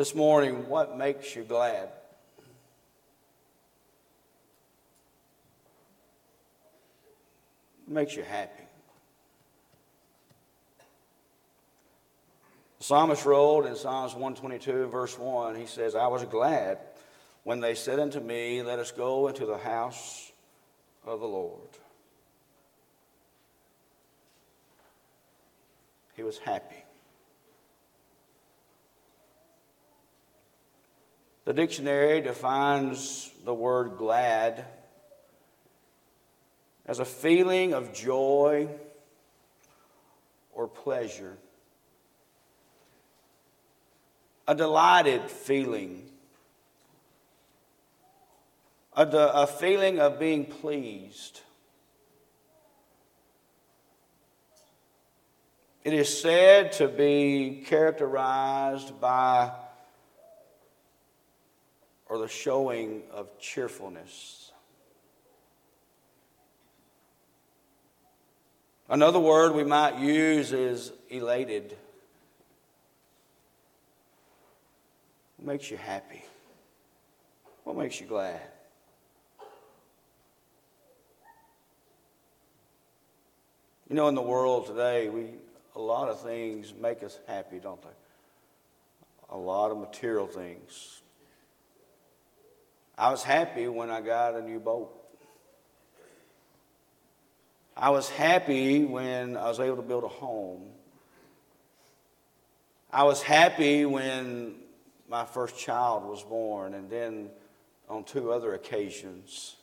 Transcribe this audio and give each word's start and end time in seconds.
This 0.00 0.14
morning, 0.14 0.66
what 0.66 0.96
makes 0.96 1.36
you 1.36 1.42
glad? 1.44 1.90
Makes 7.86 8.16
you 8.16 8.22
happy? 8.22 8.62
The 12.78 12.84
psalmist 12.84 13.26
wrote 13.26 13.66
in 13.66 13.76
Psalms 13.76 14.14
122, 14.14 14.86
verse 14.86 15.18
1, 15.18 15.56
he 15.56 15.66
says, 15.66 15.94
I 15.94 16.06
was 16.06 16.24
glad 16.24 16.78
when 17.44 17.60
they 17.60 17.74
said 17.74 17.98
unto 18.00 18.20
me, 18.20 18.62
Let 18.62 18.78
us 18.78 18.92
go 18.92 19.28
into 19.28 19.44
the 19.44 19.58
house 19.58 20.32
of 21.04 21.20
the 21.20 21.28
Lord. 21.28 21.68
He 26.16 26.22
was 26.22 26.38
happy. 26.38 26.84
The 31.44 31.52
dictionary 31.54 32.20
defines 32.20 33.30
the 33.44 33.54
word 33.54 33.96
glad 33.96 34.64
as 36.86 36.98
a 36.98 37.04
feeling 37.04 37.72
of 37.72 37.92
joy 37.92 38.68
or 40.52 40.68
pleasure, 40.68 41.36
a 44.46 44.54
delighted 44.54 45.30
feeling, 45.30 46.10
a, 48.94 49.06
de- 49.06 49.32
a 49.32 49.46
feeling 49.46 49.98
of 49.98 50.18
being 50.18 50.44
pleased. 50.44 51.40
It 55.84 55.94
is 55.94 56.20
said 56.20 56.72
to 56.72 56.88
be 56.88 57.64
characterized 57.66 59.00
by 59.00 59.52
or 62.10 62.18
the 62.18 62.28
showing 62.28 63.02
of 63.12 63.38
cheerfulness. 63.38 64.50
Another 68.88 69.20
word 69.20 69.54
we 69.54 69.62
might 69.62 70.00
use 70.00 70.52
is 70.52 70.92
elated. 71.08 71.76
What 75.36 75.46
makes 75.46 75.70
you 75.70 75.76
happy? 75.76 76.24
What 77.62 77.76
makes 77.76 78.00
you 78.00 78.06
glad? 78.08 78.40
You 83.88 83.94
know, 83.94 84.08
in 84.08 84.16
the 84.16 84.22
world 84.22 84.66
today, 84.66 85.08
we 85.08 85.26
a 85.76 85.80
lot 85.80 86.08
of 86.08 86.20
things 86.20 86.74
make 86.80 87.04
us 87.04 87.20
happy, 87.28 87.60
don't 87.60 87.80
they? 87.80 87.88
A 89.30 89.36
lot 89.36 89.70
of 89.70 89.78
material 89.78 90.26
things. 90.26 91.02
I 92.96 93.10
was 93.10 93.22
happy 93.22 93.68
when 93.68 93.90
I 93.90 94.00
got 94.00 94.34
a 94.34 94.42
new 94.42 94.60
boat. 94.60 94.94
I 97.76 97.90
was 97.90 98.08
happy 98.10 98.84
when 98.84 99.36
I 99.36 99.48
was 99.48 99.58
able 99.58 99.76
to 99.76 99.82
build 99.82 100.04
a 100.04 100.08
home. 100.08 100.64
I 102.92 103.04
was 103.04 103.22
happy 103.22 103.84
when 103.86 104.56
my 105.08 105.24
first 105.24 105.58
child 105.58 106.04
was 106.04 106.22
born, 106.22 106.74
and 106.74 106.90
then 106.90 107.30
on 107.88 108.04
two 108.04 108.32
other 108.32 108.54
occasions. 108.54 109.56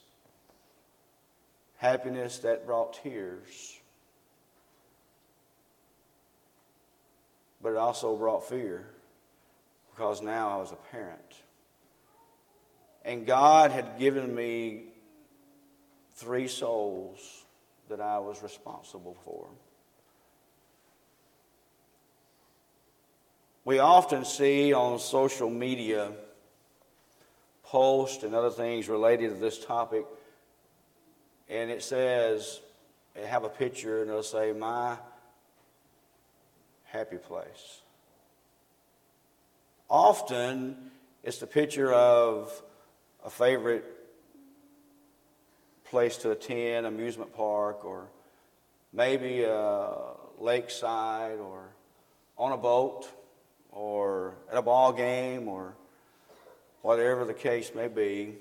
Happiness 1.77 2.39
that 2.39 2.65
brought 2.65 2.93
tears. 2.93 3.77
but 7.61 7.69
it 7.69 7.77
also 7.77 8.15
brought 8.15 8.47
fear 8.47 8.87
because 9.91 10.21
now 10.21 10.49
I 10.49 10.57
was 10.57 10.71
a 10.71 10.77
parent. 10.91 11.33
And 13.07 13.25
God 13.25 13.71
had 13.71 13.97
given 13.97 14.35
me 14.35 14.83
three 16.15 16.49
souls 16.49 17.45
that 17.87 18.01
I 18.01 18.19
was 18.19 18.43
responsible 18.43 19.15
for. 19.23 19.47
We 23.63 23.79
often 23.79 24.25
see 24.25 24.73
on 24.73 24.99
social 24.99 25.49
media 25.49 26.11
posts 27.63 28.23
and 28.23 28.35
other 28.35 28.49
things 28.49 28.89
related 28.89 29.29
to 29.29 29.35
this 29.35 29.63
topic, 29.63 30.05
and 31.49 31.71
it 31.71 31.83
says, 31.83 32.59
have 33.25 33.45
a 33.45 33.49
picture 33.49 34.01
and 34.01 34.09
it'll 34.09 34.21
say, 34.21 34.51
My 34.51 34.97
happy 36.83 37.17
place. 37.17 37.81
Often, 39.89 40.75
it's 41.23 41.37
the 41.37 41.47
picture 41.47 41.93
of 41.93 42.61
a 43.27 43.29
favorite 43.29 43.83
place 45.83 46.15
to 46.15 46.31
attend, 46.31 46.85
amusement 46.85 47.35
park, 47.35 47.83
or 47.83 48.07
maybe 48.93 49.43
a 49.43 49.91
lakeside, 50.39 51.37
or 51.37 51.67
on 52.37 52.53
a 52.53 52.57
boat, 52.57 53.05
or 53.69 54.35
at 54.49 54.57
a 54.57 54.61
ball 54.61 54.93
game, 54.93 55.49
or 55.49 55.73
whatever 56.83 57.25
the 57.25 57.33
case 57.33 57.71
may 57.75 57.89
be. 57.89 58.35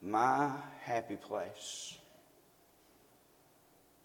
My 0.00 0.52
happy 0.80 1.16
place. 1.16 1.94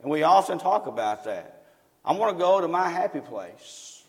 And 0.01 0.11
we 0.11 0.23
often 0.23 0.57
talk 0.57 0.85
about 0.85 1.23
that. 1.23 1.63
I'm 2.03 2.17
going 2.17 2.33
to 2.33 2.39
go 2.39 2.59
to 2.59 2.67
my 2.67 2.89
happy 2.89 3.21
place. 3.21 4.03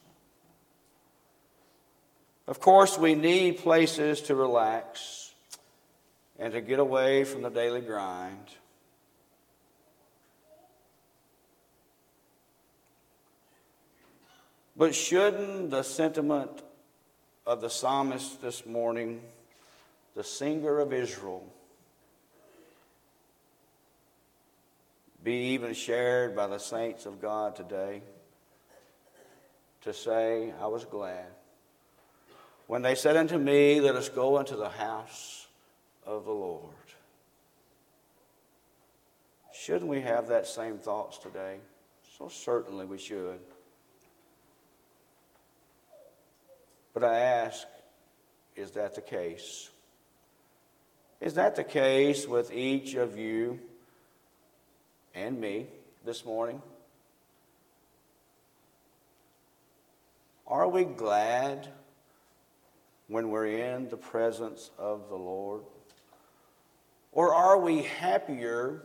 Of 2.49 2.59
course, 2.59 2.99
we 2.99 3.15
need 3.15 3.59
places 3.59 4.22
to 4.22 4.34
relax 4.34 5.24
and 6.44 6.53
to 6.53 6.60
get 6.60 6.78
away 6.78 7.25
from 7.25 7.41
the 7.41 7.49
daily 7.49 7.81
grind. 7.81 8.50
But 14.77 14.94
shouldn't 14.94 15.71
the 15.71 15.82
sentiment 15.82 16.50
of 17.47 17.62
the 17.62 17.71
psalmist 17.71 18.43
this 18.43 18.66
morning, 18.66 19.22
the 20.15 20.22
singer 20.22 20.81
of 20.81 20.93
Israel, 20.93 21.47
be 25.22 25.55
even 25.55 25.72
shared 25.72 26.37
by 26.37 26.47
the 26.47 26.59
saints 26.59 27.06
of 27.06 27.22
God 27.22 27.56
today 27.56 28.03
to 29.81 29.94
say, 29.94 30.53
I 30.61 30.66
was 30.66 30.84
glad. 30.84 31.25
When 32.66 32.82
they 32.82 32.97
said 32.97 33.16
unto 33.16 33.38
me, 33.38 33.81
Let 33.81 33.97
us 33.97 34.11
go 34.11 34.38
into 34.38 34.56
the 34.56 34.69
house 34.69 35.44
of 36.07 36.25
the 36.25 36.33
Lord. 36.33 36.73
Shouldn't 39.53 39.89
we 39.89 40.01
have 40.01 40.29
that 40.29 40.47
same 40.47 40.79
thoughts 40.79 41.19
today? 41.19 41.59
So 42.19 42.29
certainly 42.29 42.87
we 42.87 42.99
should. 42.99 43.41
But 46.93 47.05
I 47.05 47.19
ask, 47.19 47.67
is 48.57 48.73
that 48.73 48.95
the 48.95 49.01
case? 49.01 49.71
Is 51.21 51.35
that 51.35 51.57
the 51.57 51.65
case 51.65 52.27
with 52.27 52.53
each 52.53 52.95
of 52.95 53.17
you? 53.17 53.59
and 55.15 55.41
me 55.41 55.67
this 56.05 56.25
morning? 56.25 56.61
Are 60.47 60.69
we 60.69 60.85
glad 60.85 61.69
when 63.09 63.31
we're 63.31 63.47
in 63.47 63.89
the 63.89 63.97
presence 63.97 64.71
of 64.79 65.09
the 65.09 65.17
Lord? 65.17 65.63
Or 67.15 67.33
are 67.33 67.59
we 67.59 67.83
happier 67.83 68.83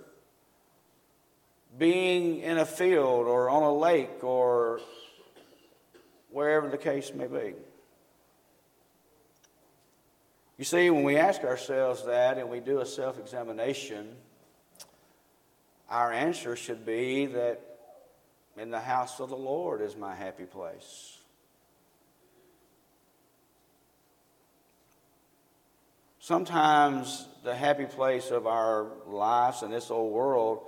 being 1.78 2.40
in 2.40 2.60
a 2.60 2.66
field 2.66 3.28
or 3.28 3.50
on 3.50 3.64
a 3.64 3.74
lake 3.74 4.24
or 4.24 4.80
wherever 6.30 6.70
the 6.70 6.78
case 6.78 7.12
may 7.14 7.26
be? 7.26 7.56
You 10.60 10.66
see, 10.66 10.90
when 10.92 11.04
we 11.04 11.18
ask 11.18 11.44
ourselves 11.44 12.06
that 12.06 12.38
and 12.38 12.50
we 12.50 12.60
do 12.60 12.82
a 12.82 12.86
self 12.86 13.18
examination, 13.18 14.16
our 15.90 16.12
answer 16.12 16.56
should 16.56 16.86
be 16.86 17.26
that 17.28 17.62
in 18.58 18.70
the 18.70 18.80
house 18.80 19.20
of 19.20 19.30
the 19.30 19.38
Lord 19.38 19.82
is 19.82 19.96
my 19.96 20.14
happy 20.14 20.44
place. 20.44 21.19
Sometimes 26.30 27.28
the 27.44 27.56
happy 27.56 27.86
place 27.86 28.30
of 28.30 28.46
our 28.46 28.86
lives 29.08 29.64
in 29.64 29.72
this 29.72 29.90
old 29.90 30.14
world 30.14 30.62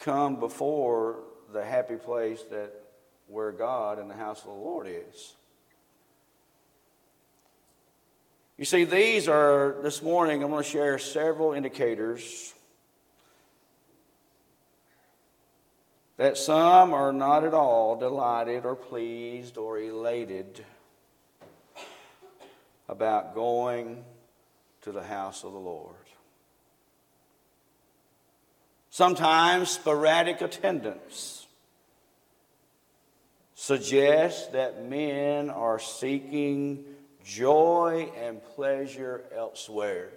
come 0.00 0.40
before 0.40 1.20
the 1.52 1.64
happy 1.64 1.94
place 1.94 2.42
that 2.50 2.72
where 3.28 3.52
God 3.52 4.00
and 4.00 4.10
the 4.10 4.16
house 4.16 4.40
of 4.40 4.46
the 4.46 4.50
Lord 4.50 4.88
is. 4.88 5.34
You 8.58 8.64
see, 8.64 8.82
these 8.82 9.28
are, 9.28 9.76
this 9.80 10.02
morning, 10.02 10.42
I'm 10.42 10.50
going 10.50 10.64
to 10.64 10.68
share 10.68 10.98
several 10.98 11.52
indicators 11.52 12.52
that 16.16 16.36
some 16.36 16.92
are 16.92 17.12
not 17.12 17.44
at 17.44 17.54
all 17.54 17.94
delighted 17.94 18.64
or 18.64 18.74
pleased 18.74 19.56
or 19.56 19.78
elated 19.78 20.64
about 22.88 23.36
going 23.36 24.04
to 24.84 24.92
the 24.92 25.02
house 25.02 25.44
of 25.44 25.52
the 25.52 25.58
Lord. 25.58 25.96
Sometimes 28.90 29.70
sporadic 29.70 30.42
attendance 30.42 31.46
suggests 33.54 34.46
that 34.48 34.84
men 34.84 35.48
are 35.48 35.78
seeking 35.78 36.84
joy 37.24 38.12
and 38.20 38.44
pleasure 38.44 39.24
elsewhere. 39.34 40.10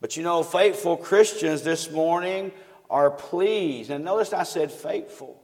But 0.00 0.16
you 0.16 0.24
know, 0.24 0.42
faithful 0.42 0.96
Christians 0.96 1.62
this 1.62 1.92
morning 1.92 2.50
are 2.90 3.10
pleased. 3.10 3.90
And 3.90 4.04
notice 4.04 4.32
I 4.32 4.42
said 4.42 4.72
faithful. 4.72 5.40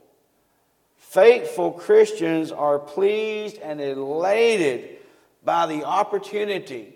Faithful 0.97 1.71
Christians 1.71 2.51
are 2.51 2.77
pleased 2.77 3.57
and 3.59 3.79
elated 3.79 4.98
by 5.43 5.65
the 5.65 5.83
opportunity 5.83 6.93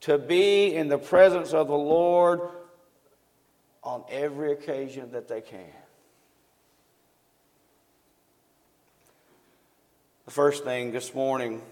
to 0.00 0.18
be 0.18 0.74
in 0.74 0.88
the 0.88 0.98
presence 0.98 1.52
of 1.52 1.68
the 1.68 1.76
Lord 1.76 2.40
on 3.82 4.04
every 4.10 4.52
occasion 4.52 5.12
that 5.12 5.28
they 5.28 5.40
can. 5.40 5.72
The 10.24 10.30
first 10.30 10.64
thing 10.64 10.90
this 10.90 11.14
morning, 11.14 11.62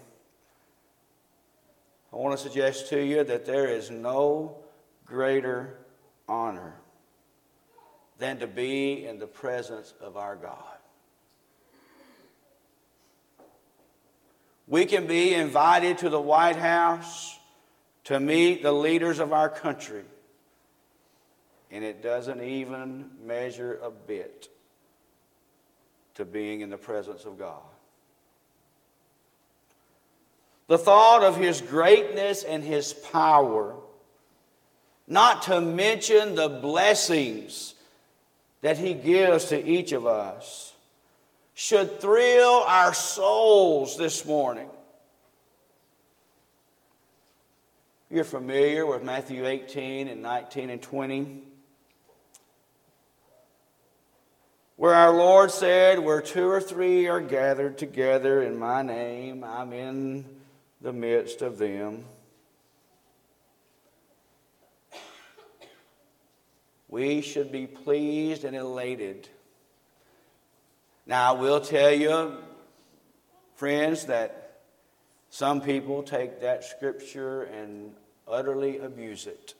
I 2.11 2.15
want 2.15 2.37
to 2.37 2.43
suggest 2.43 2.89
to 2.89 3.03
you 3.03 3.23
that 3.23 3.45
there 3.45 3.67
is 3.67 3.89
no 3.89 4.57
greater 5.05 5.77
honor 6.29 6.75
than 8.19 8.39
to 8.39 8.47
be 8.47 9.05
in 9.05 9.17
the 9.17 9.27
presence 9.27 9.93
of 9.99 10.17
our 10.17 10.35
God. 10.35 10.77
We 14.67 14.85
can 14.85 15.07
be 15.07 15.33
invited 15.33 15.99
to 15.99 16.09
the 16.09 16.21
White 16.21 16.55
House 16.55 17.37
to 18.05 18.19
meet 18.19 18.63
the 18.63 18.71
leaders 18.71 19.19
of 19.19 19.33
our 19.33 19.49
country, 19.49 20.03
and 21.71 21.83
it 21.83 22.01
doesn't 22.01 22.41
even 22.41 23.09
measure 23.23 23.79
a 23.81 23.91
bit 23.91 24.49
to 26.15 26.25
being 26.25 26.61
in 26.61 26.69
the 26.69 26.77
presence 26.77 27.25
of 27.25 27.37
God. 27.37 27.61
The 30.67 30.77
thought 30.77 31.23
of 31.23 31.37
His 31.37 31.61
greatness 31.61 32.43
and 32.43 32.63
His 32.63 32.93
power, 32.93 33.75
not 35.07 35.43
to 35.43 35.59
mention 35.59 36.35
the 36.35 36.49
blessings 36.49 37.75
that 38.61 38.77
He 38.77 38.93
gives 38.93 39.45
to 39.45 39.61
each 39.61 39.91
of 39.91 40.05
us 40.05 40.72
should 41.53 41.99
thrill 41.99 42.63
our 42.67 42.93
souls 42.93 43.97
this 43.97 44.25
morning. 44.25 44.69
You're 48.09 48.23
familiar 48.23 48.85
with 48.85 49.03
Matthew 49.03 49.45
18 49.45 50.07
and 50.07 50.21
19 50.21 50.69
and 50.69 50.81
20, 50.81 51.43
where 54.75 54.93
our 54.93 55.11
Lord 55.11 55.49
said, 55.49 55.99
Where 55.99 56.21
two 56.21 56.47
or 56.47 56.61
three 56.61 57.07
are 57.07 57.21
gathered 57.21 57.77
together 57.77 58.43
in 58.43 58.57
my 58.57 58.83
name, 58.83 59.43
I'm 59.43 59.73
in 59.73 60.25
the 60.81 60.93
midst 60.93 61.41
of 61.41 61.57
them. 61.57 62.05
We 66.87 67.21
should 67.21 67.51
be 67.51 67.65
pleased 67.65 68.43
and 68.43 68.55
elated. 68.55 69.27
Now, 71.05 71.33
I 71.33 71.39
will 71.39 71.59
tell 71.59 71.91
you, 71.91 72.37
friends, 73.55 74.05
that 74.05 74.61
some 75.29 75.61
people 75.61 76.03
take 76.03 76.41
that 76.41 76.63
scripture 76.63 77.43
and 77.43 77.93
utterly 78.27 78.77
abuse 78.79 79.27
it. 79.27 79.55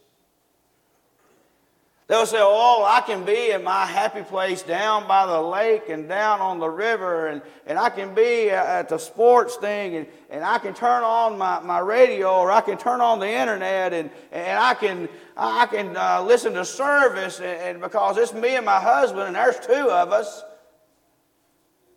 They'll 2.07 2.25
say, 2.25 2.39
Oh, 2.39 2.85
I 2.87 3.01
can 3.01 3.25
be 3.25 3.51
in 3.51 3.63
my 3.63 3.85
happy 3.85 4.21
place 4.21 4.61
down 4.61 5.07
by 5.07 5.25
the 5.25 5.41
lake 5.41 5.89
and 5.89 6.07
down 6.07 6.41
on 6.41 6.59
the 6.59 6.69
river, 6.69 7.27
and, 7.27 7.41
and 7.65 7.79
I 7.79 7.89
can 7.89 8.13
be 8.13 8.49
at 8.49 8.89
the 8.89 8.97
sports 8.97 9.55
thing, 9.55 9.95
and, 9.95 10.07
and 10.29 10.43
I 10.43 10.59
can 10.59 10.73
turn 10.73 11.03
on 11.03 11.37
my, 11.37 11.59
my 11.61 11.79
radio 11.79 12.39
or 12.39 12.51
I 12.51 12.61
can 12.61 12.77
turn 12.77 13.01
on 13.01 13.19
the 13.19 13.29
internet, 13.29 13.93
and, 13.93 14.09
and 14.31 14.59
I 14.59 14.73
can, 14.73 15.09
I 15.35 15.65
can 15.65 15.95
uh, 15.95 16.21
listen 16.21 16.53
to 16.53 16.65
service, 16.65 17.39
and, 17.39 17.45
and 17.47 17.81
because 17.81 18.17
it's 18.17 18.33
me 18.33 18.57
and 18.57 18.65
my 18.65 18.79
husband, 18.79 19.27
and 19.27 19.35
there's 19.35 19.59
two 19.59 19.89
of 19.89 20.11
us. 20.11 20.43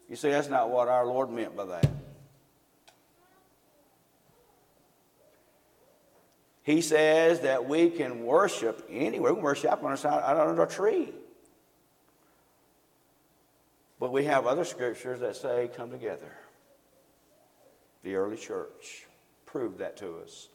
You 0.08 0.16
see, 0.16 0.30
that's 0.30 0.48
not 0.48 0.70
what 0.70 0.88
our 0.88 1.06
Lord 1.06 1.30
meant 1.30 1.56
by 1.56 1.64
that. 1.66 1.90
He 6.62 6.80
says 6.80 7.40
that 7.40 7.68
we 7.68 7.90
can 7.90 8.24
worship 8.24 8.86
anywhere. 8.90 9.32
We 9.32 9.36
can 9.36 9.44
worship 9.44 9.82
on 9.84 9.96
side, 9.96 10.22
under 10.24 10.62
a 10.62 10.68
tree. 10.68 11.12
But 14.00 14.12
we 14.12 14.24
have 14.24 14.46
other 14.46 14.64
scriptures 14.64 15.20
that 15.20 15.36
say, 15.36 15.70
come 15.76 15.90
together. 15.90 16.32
The 18.02 18.16
early 18.16 18.36
church 18.36 19.06
proved 19.46 19.78
that 19.78 19.96
to 19.98 20.18
us. 20.24 20.48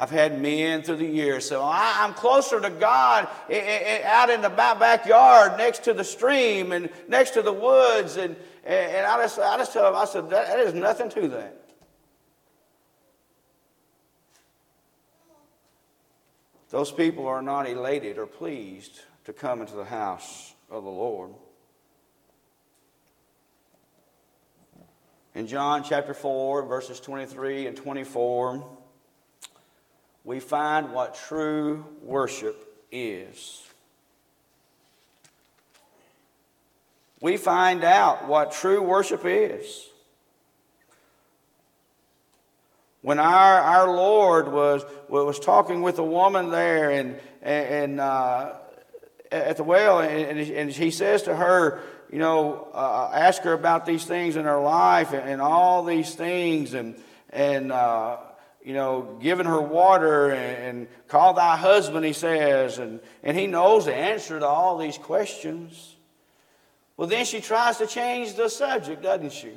I've 0.00 0.08
had 0.08 0.40
men 0.40 0.80
through 0.80 0.96
the 0.96 1.04
years 1.04 1.50
say, 1.50 1.56
well, 1.56 1.70
I'm 1.70 2.14
closer 2.14 2.58
to 2.58 2.70
God 2.70 3.28
out 3.52 4.30
in 4.30 4.40
the 4.40 4.48
backyard 4.48 5.58
next 5.58 5.84
to 5.84 5.92
the 5.92 6.04
stream 6.04 6.72
and 6.72 6.88
next 7.06 7.32
to 7.32 7.42
the 7.42 7.52
woods. 7.52 8.16
And, 8.16 8.34
and 8.64 9.06
I, 9.06 9.22
just, 9.22 9.38
I 9.38 9.58
just 9.58 9.74
tell 9.74 9.84
them, 9.84 9.96
I 9.96 10.06
said, 10.06 10.30
that 10.30 10.58
is 10.58 10.72
nothing 10.72 11.10
to 11.10 11.28
that. 11.28 11.70
Those 16.70 16.90
people 16.90 17.26
are 17.26 17.42
not 17.42 17.68
elated 17.68 18.16
or 18.16 18.24
pleased 18.24 19.02
to 19.26 19.34
come 19.34 19.60
into 19.60 19.74
the 19.74 19.84
house 19.84 20.54
of 20.70 20.82
the 20.82 20.90
Lord. 20.90 21.32
In 25.34 25.46
John 25.46 25.84
chapter 25.84 26.14
4, 26.14 26.64
verses 26.64 27.00
23 27.00 27.66
and 27.66 27.76
24, 27.76 28.78
we 30.24 30.40
find 30.40 30.92
what 30.92 31.14
true 31.14 31.84
worship 32.02 32.66
is. 32.92 33.62
We 37.20 37.36
find 37.36 37.84
out 37.84 38.28
what 38.28 38.52
true 38.52 38.82
worship 38.82 39.22
is. 39.24 39.86
When 43.02 43.18
our, 43.18 43.60
our 43.60 43.94
Lord 43.94 44.52
was, 44.52 44.84
was 45.08 45.38
talking 45.38 45.82
with 45.82 45.98
a 45.98 46.04
woman 46.04 46.50
there 46.50 46.90
and, 46.90 47.18
and 47.42 47.98
uh, 47.98 48.54
at 49.32 49.56
the 49.56 49.64
well, 49.64 50.00
and, 50.00 50.38
and 50.38 50.70
he 50.70 50.90
says 50.90 51.22
to 51.22 51.34
her, 51.34 51.80
you 52.12 52.18
know, 52.18 52.68
uh, 52.74 53.10
ask 53.14 53.42
her 53.42 53.52
about 53.52 53.86
these 53.86 54.04
things 54.04 54.36
in 54.36 54.44
her 54.44 54.60
life 54.60 55.12
and, 55.12 55.28
and 55.28 55.40
all 55.40 55.84
these 55.84 56.14
things, 56.14 56.74
and, 56.74 56.96
and 57.30 57.70
uh, 57.70 58.16
you 58.62 58.74
know, 58.74 59.18
giving 59.20 59.46
her 59.46 59.60
water 59.60 60.30
and, 60.30 60.86
call 61.08 61.34
thy 61.34 61.56
husband, 61.56 62.04
he 62.04 62.12
says, 62.12 62.78
and, 62.78 63.00
and 63.22 63.36
he 63.36 63.46
knows 63.46 63.86
the 63.86 63.94
answer 63.94 64.38
to 64.38 64.46
all 64.46 64.78
these 64.78 64.98
questions. 64.98 65.96
Well, 66.96 67.08
then 67.08 67.24
she 67.24 67.40
tries 67.40 67.78
to 67.78 67.86
change 67.86 68.34
the 68.34 68.48
subject, 68.48 69.02
doesn't 69.02 69.32
she? 69.32 69.52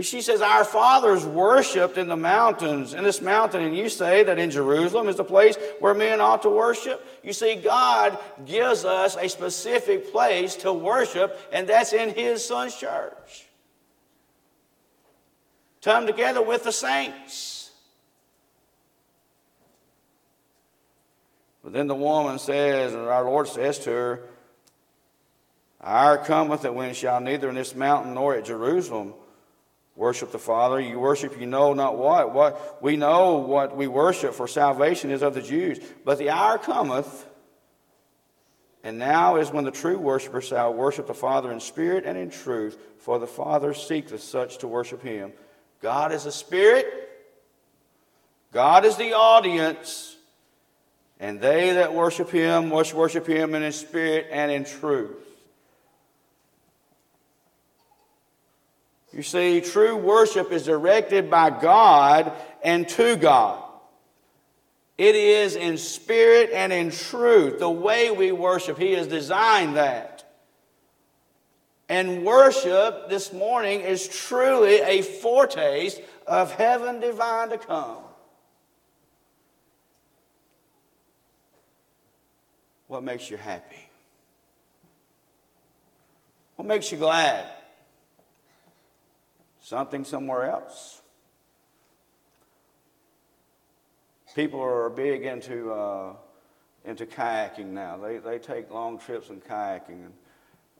She 0.00 0.22
says, 0.22 0.40
Our 0.40 0.64
fathers 0.64 1.24
worshiped 1.24 1.98
in 1.98 2.08
the 2.08 2.16
mountains, 2.16 2.94
in 2.94 3.04
this 3.04 3.22
mountain, 3.22 3.62
and 3.62 3.76
you 3.76 3.88
say 3.88 4.24
that 4.24 4.40
in 4.40 4.50
Jerusalem 4.50 5.08
is 5.08 5.16
the 5.16 5.24
place 5.24 5.56
where 5.78 5.94
men 5.94 6.20
ought 6.20 6.42
to 6.42 6.50
worship? 6.50 7.06
You 7.22 7.32
see, 7.32 7.54
God 7.54 8.18
gives 8.44 8.84
us 8.84 9.16
a 9.16 9.28
specific 9.28 10.10
place 10.10 10.56
to 10.56 10.72
worship, 10.72 11.38
and 11.52 11.68
that's 11.68 11.92
in 11.92 12.10
His 12.10 12.44
Son's 12.44 12.74
church. 12.74 13.46
Come 15.84 16.06
together 16.06 16.42
with 16.42 16.64
the 16.64 16.72
saints. 16.72 17.70
But 21.62 21.72
then 21.72 21.86
the 21.86 21.94
woman 21.94 22.38
says, 22.38 22.92
and 22.92 23.02
our 23.02 23.24
Lord 23.24 23.48
says 23.48 23.78
to 23.80 23.90
her, 23.90 24.20
Hour 25.82 26.18
cometh 26.18 26.62
that 26.62 26.74
when 26.74 26.94
shall 26.94 27.20
neither 27.20 27.48
in 27.48 27.54
this 27.54 27.74
mountain 27.74 28.14
nor 28.14 28.34
at 28.34 28.46
Jerusalem 28.46 29.14
Worship 29.96 30.32
the 30.32 30.38
Father. 30.38 30.80
You 30.80 30.98
worship, 30.98 31.40
you 31.40 31.46
know 31.46 31.72
not 31.72 31.96
what. 31.96 32.32
What 32.32 32.82
we 32.82 32.96
know 32.96 33.34
what 33.34 33.76
we 33.76 33.86
worship 33.86 34.34
for 34.34 34.48
salvation 34.48 35.10
is 35.10 35.22
of 35.22 35.34
the 35.34 35.42
Jews. 35.42 35.78
But 36.04 36.18
the 36.18 36.30
hour 36.30 36.58
cometh, 36.58 37.26
and 38.82 38.98
now 38.98 39.36
is 39.36 39.52
when 39.52 39.64
the 39.64 39.70
true 39.70 39.96
worshiper 39.96 40.40
shall 40.40 40.74
worship 40.74 41.06
the 41.06 41.14
Father 41.14 41.52
in 41.52 41.60
spirit 41.60 42.04
and 42.06 42.18
in 42.18 42.30
truth, 42.30 42.76
for 42.98 43.20
the 43.20 43.26
Father 43.28 43.72
seeketh 43.72 44.20
such 44.20 44.58
to 44.58 44.66
worship 44.66 45.00
him. 45.00 45.32
God 45.84 46.12
is 46.12 46.24
a 46.24 46.32
spirit, 46.32 46.86
God 48.54 48.86
is 48.86 48.96
the 48.96 49.12
audience, 49.12 50.16
and 51.20 51.42
they 51.42 51.74
that 51.74 51.92
worship 51.92 52.30
him 52.30 52.70
must 52.70 52.94
worship 52.94 53.26
him 53.26 53.54
in 53.54 53.70
spirit 53.70 54.28
and 54.30 54.50
in 54.50 54.64
truth. 54.64 55.22
You 59.12 59.22
see, 59.22 59.60
true 59.60 59.94
worship 59.94 60.52
is 60.52 60.64
directed 60.64 61.28
by 61.28 61.50
God 61.50 62.32
and 62.62 62.88
to 62.88 63.16
God. 63.16 63.62
It 64.96 65.14
is 65.14 65.54
in 65.54 65.76
spirit 65.76 66.48
and 66.54 66.72
in 66.72 66.92
truth, 66.92 67.58
the 67.58 67.68
way 67.68 68.10
we 68.10 68.32
worship. 68.32 68.78
He 68.78 68.92
has 68.92 69.06
designed 69.06 69.76
that. 69.76 70.13
And 71.88 72.24
worship 72.24 73.10
this 73.10 73.32
morning 73.32 73.80
is 73.80 74.08
truly 74.08 74.80
a 74.80 75.02
foretaste 75.02 76.00
of 76.26 76.50
heaven 76.52 77.00
divine 77.00 77.50
to 77.50 77.58
come. 77.58 77.98
What 82.86 83.02
makes 83.02 83.30
you 83.30 83.36
happy? 83.36 83.88
What 86.56 86.66
makes 86.66 86.90
you 86.90 86.98
glad? 86.98 87.46
Something 89.60 90.04
somewhere 90.04 90.50
else? 90.50 91.02
People 94.34 94.60
are 94.60 94.90
big 94.90 95.24
into, 95.24 95.72
uh, 95.72 96.14
into 96.84 97.06
kayaking 97.06 97.66
now. 97.66 97.96
They, 97.96 98.18
they 98.18 98.38
take 98.38 98.70
long 98.70 98.98
trips 98.98 99.28
in 99.28 99.40
kayaking 99.40 100.10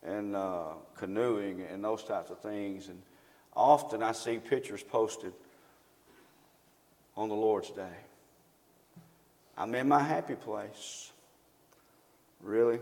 and, 0.04 0.36
uh, 0.36 0.72
canoeing 0.96 1.62
and 1.62 1.82
those 1.82 2.04
types 2.04 2.30
of 2.30 2.40
things. 2.40 2.88
And 2.88 3.02
often 3.54 4.02
I 4.02 4.12
see 4.12 4.38
pictures 4.38 4.82
posted 4.82 5.32
on 7.16 7.28
the 7.28 7.34
Lord's 7.34 7.70
Day. 7.70 7.96
I'm 9.56 9.74
in 9.74 9.88
my 9.88 10.00
happy 10.00 10.34
place. 10.34 11.12
Really? 12.42 12.80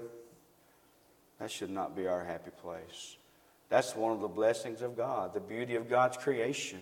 That 1.38 1.50
should 1.50 1.70
not 1.70 1.94
be 1.96 2.06
our 2.06 2.24
happy 2.24 2.50
place. 2.50 3.16
That's 3.68 3.96
one 3.96 4.12
of 4.12 4.20
the 4.20 4.28
blessings 4.28 4.82
of 4.82 4.96
God, 4.96 5.34
the 5.34 5.40
beauty 5.40 5.76
of 5.76 5.88
God's 5.88 6.16
creation. 6.16 6.80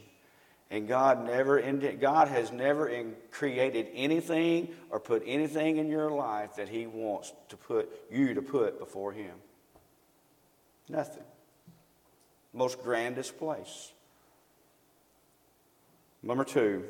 And 0.71 0.87
God 0.87 1.27
never 1.27 1.61
God 2.01 2.29
has 2.29 2.53
never 2.53 3.05
created 3.33 3.89
anything 3.93 4.69
or 4.91 5.01
put 5.01 5.25
anything 5.27 5.79
in 5.79 5.89
your 5.89 6.11
life 6.11 6.57
that 6.57 6.69
He 6.69 6.87
wants 6.87 7.33
to 7.49 7.57
put 7.57 7.91
you 8.11 8.35
to 8.35 8.43
put 8.43 8.79
before 8.79 9.13
Him. 9.13 9.33
Nothing. 10.91 11.23
Most 12.53 12.83
grandest 12.83 13.39
place. 13.39 13.93
Number 16.23 16.45
two. 16.45 16.85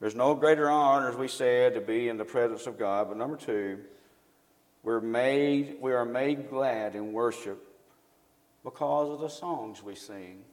There's 0.00 0.14
no 0.14 0.36
greater 0.36 0.70
honor, 0.70 1.08
as 1.08 1.16
we 1.16 1.26
said, 1.26 1.74
to 1.74 1.80
be 1.80 2.08
in 2.08 2.16
the 2.16 2.24
presence 2.24 2.68
of 2.68 2.78
God. 2.78 3.08
But 3.08 3.16
number 3.16 3.36
two, 3.36 3.80
we're 4.84 5.00
made, 5.00 5.78
we 5.80 5.92
are 5.92 6.04
made 6.04 6.48
glad 6.48 6.94
in 6.94 7.12
worship 7.12 7.60
because 8.62 9.10
of 9.10 9.20
the 9.20 9.28
songs 9.28 9.82
we 9.82 9.96
sing. 9.96 10.44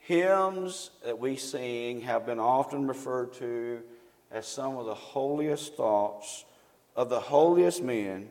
Hymns 0.00 0.90
that 1.02 1.18
we 1.18 1.36
sing 1.36 2.02
have 2.02 2.26
been 2.26 2.38
often 2.38 2.86
referred 2.86 3.32
to 3.34 3.80
as 4.30 4.46
some 4.46 4.76
of 4.76 4.86
the 4.86 4.94
holiest 4.94 5.74
thoughts 5.74 6.44
of 6.94 7.08
the 7.08 7.20
holiest 7.20 7.82
men 7.82 8.30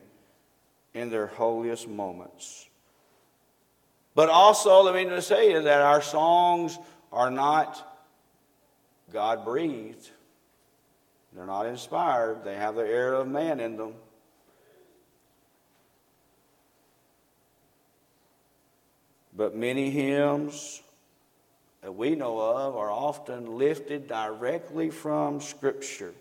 in 0.94 1.10
their 1.10 1.26
holiest 1.26 1.88
moments. 1.88 2.68
But 4.14 4.28
also, 4.28 4.82
let 4.82 4.94
me 4.94 5.04
just 5.04 5.28
say 5.28 5.60
that 5.60 5.80
our 5.80 6.02
songs 6.02 6.78
are 7.12 7.30
not 7.30 7.96
God 9.12 9.44
breathed. 9.44 10.10
They're 11.34 11.46
not 11.46 11.66
inspired. 11.66 12.44
They 12.44 12.56
have 12.56 12.74
the 12.74 12.86
air 12.86 13.14
of 13.14 13.28
man 13.28 13.60
in 13.60 13.76
them. 13.76 13.94
But 19.36 19.54
many 19.54 19.90
hymns 19.90 20.82
that 21.86 21.92
we 21.92 22.16
know 22.16 22.40
of 22.40 22.74
are 22.74 22.90
often 22.90 23.58
lifted 23.58 24.08
directly 24.08 24.90
from 24.90 25.40
Scripture. 25.40 26.12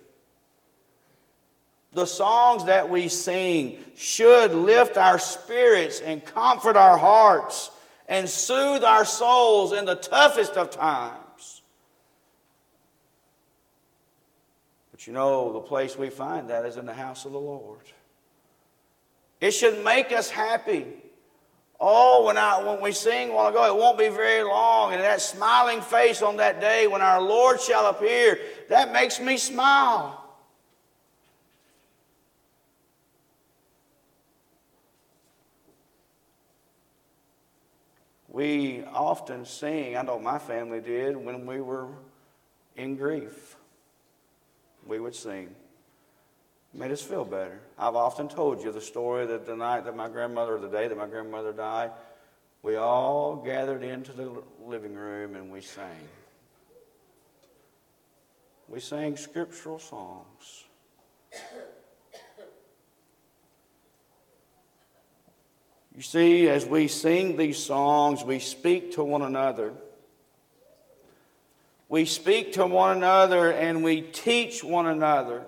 The 1.91 2.05
songs 2.05 2.65
that 2.65 2.87
we 2.87 3.07
sing 3.07 3.79
should 3.95 4.53
lift 4.53 4.95
our 4.95 5.17
spirits 5.17 6.01
and 6.01 6.23
comfort 6.23 6.77
our 6.77 6.99
hearts 6.99 7.71
and 8.07 8.29
soothe 8.29 8.83
our 8.83 9.05
souls 9.05 9.73
in 9.73 9.85
the 9.85 9.95
toughest 9.95 10.53
of 10.53 10.69
times. 10.69 11.63
But 14.91 15.07
you 15.07 15.13
know, 15.13 15.51
the 15.51 15.61
place 15.61 15.97
we 15.97 16.11
find 16.11 16.51
that 16.51 16.67
is 16.67 16.77
in 16.77 16.85
the 16.85 16.93
house 16.93 17.25
of 17.25 17.31
the 17.31 17.39
Lord. 17.39 17.81
It 19.41 19.49
should 19.49 19.83
make 19.83 20.11
us 20.11 20.29
happy. 20.29 20.85
Oh, 21.79 22.25
when, 22.25 22.37
I, 22.37 22.63
when 22.63 22.81
we 22.81 22.91
sing 22.91 23.33
while 23.33 23.47
ago, 23.47 23.65
it 23.65 23.77
won't 23.77 23.97
be 23.97 24.07
very 24.07 24.43
long. 24.43 24.93
And 24.93 25.01
that 25.01 25.21
smiling 25.21 25.81
face 25.81 26.21
on 26.21 26.37
that 26.37 26.61
day 26.61 26.87
when 26.87 27.01
our 27.01 27.21
Lord 27.21 27.59
shall 27.59 27.87
appear, 27.87 28.39
that 28.69 28.93
makes 28.93 29.19
me 29.19 29.37
smile. 29.37 30.21
We 38.29 38.83
often 38.83 39.45
sing, 39.45 39.95
I 39.95 40.01
know 40.01 40.19
my 40.19 40.39
family 40.39 40.81
did, 40.81 41.15
when 41.15 41.45
we 41.45 41.61
were 41.61 41.87
in 42.75 42.97
grief. 42.97 43.55
We 44.85 44.99
would 44.99 45.15
sing. 45.15 45.55
Made 46.75 46.91
us 46.91 47.01
feel 47.01 47.23
better. 47.23 47.61
I've 47.79 47.95
often 47.95 48.27
told 48.27 48.61
you 48.61 48.69
the 48.69 48.81
story 48.81 49.25
that 49.27 49.45
the 49.45 49.55
night 49.55 49.85
that 49.85 49.95
my 49.95 50.09
grandmother, 50.09 50.59
the 50.59 50.67
day 50.67 50.89
that 50.89 50.97
my 50.97 51.07
grandmother 51.07 51.53
died, 51.53 51.91
we 52.63 52.75
all 52.75 53.37
gathered 53.37 53.81
into 53.81 54.11
the 54.11 54.43
living 54.61 54.93
room 54.93 55.35
and 55.35 55.49
we 55.49 55.61
sang. 55.61 56.09
We 58.67 58.81
sang 58.81 59.15
scriptural 59.15 59.79
songs. 59.79 60.65
You 65.95 66.01
see, 66.01 66.49
as 66.49 66.65
we 66.65 66.89
sing 66.89 67.37
these 67.37 67.57
songs, 67.57 68.21
we 68.21 68.39
speak 68.39 68.95
to 68.95 69.03
one 69.03 69.21
another. 69.21 69.71
We 71.87 72.03
speak 72.03 72.53
to 72.53 72.67
one 72.67 72.97
another 72.97 73.53
and 73.53 73.81
we 73.81 74.01
teach 74.01 74.61
one 74.61 74.87
another. 74.87 75.45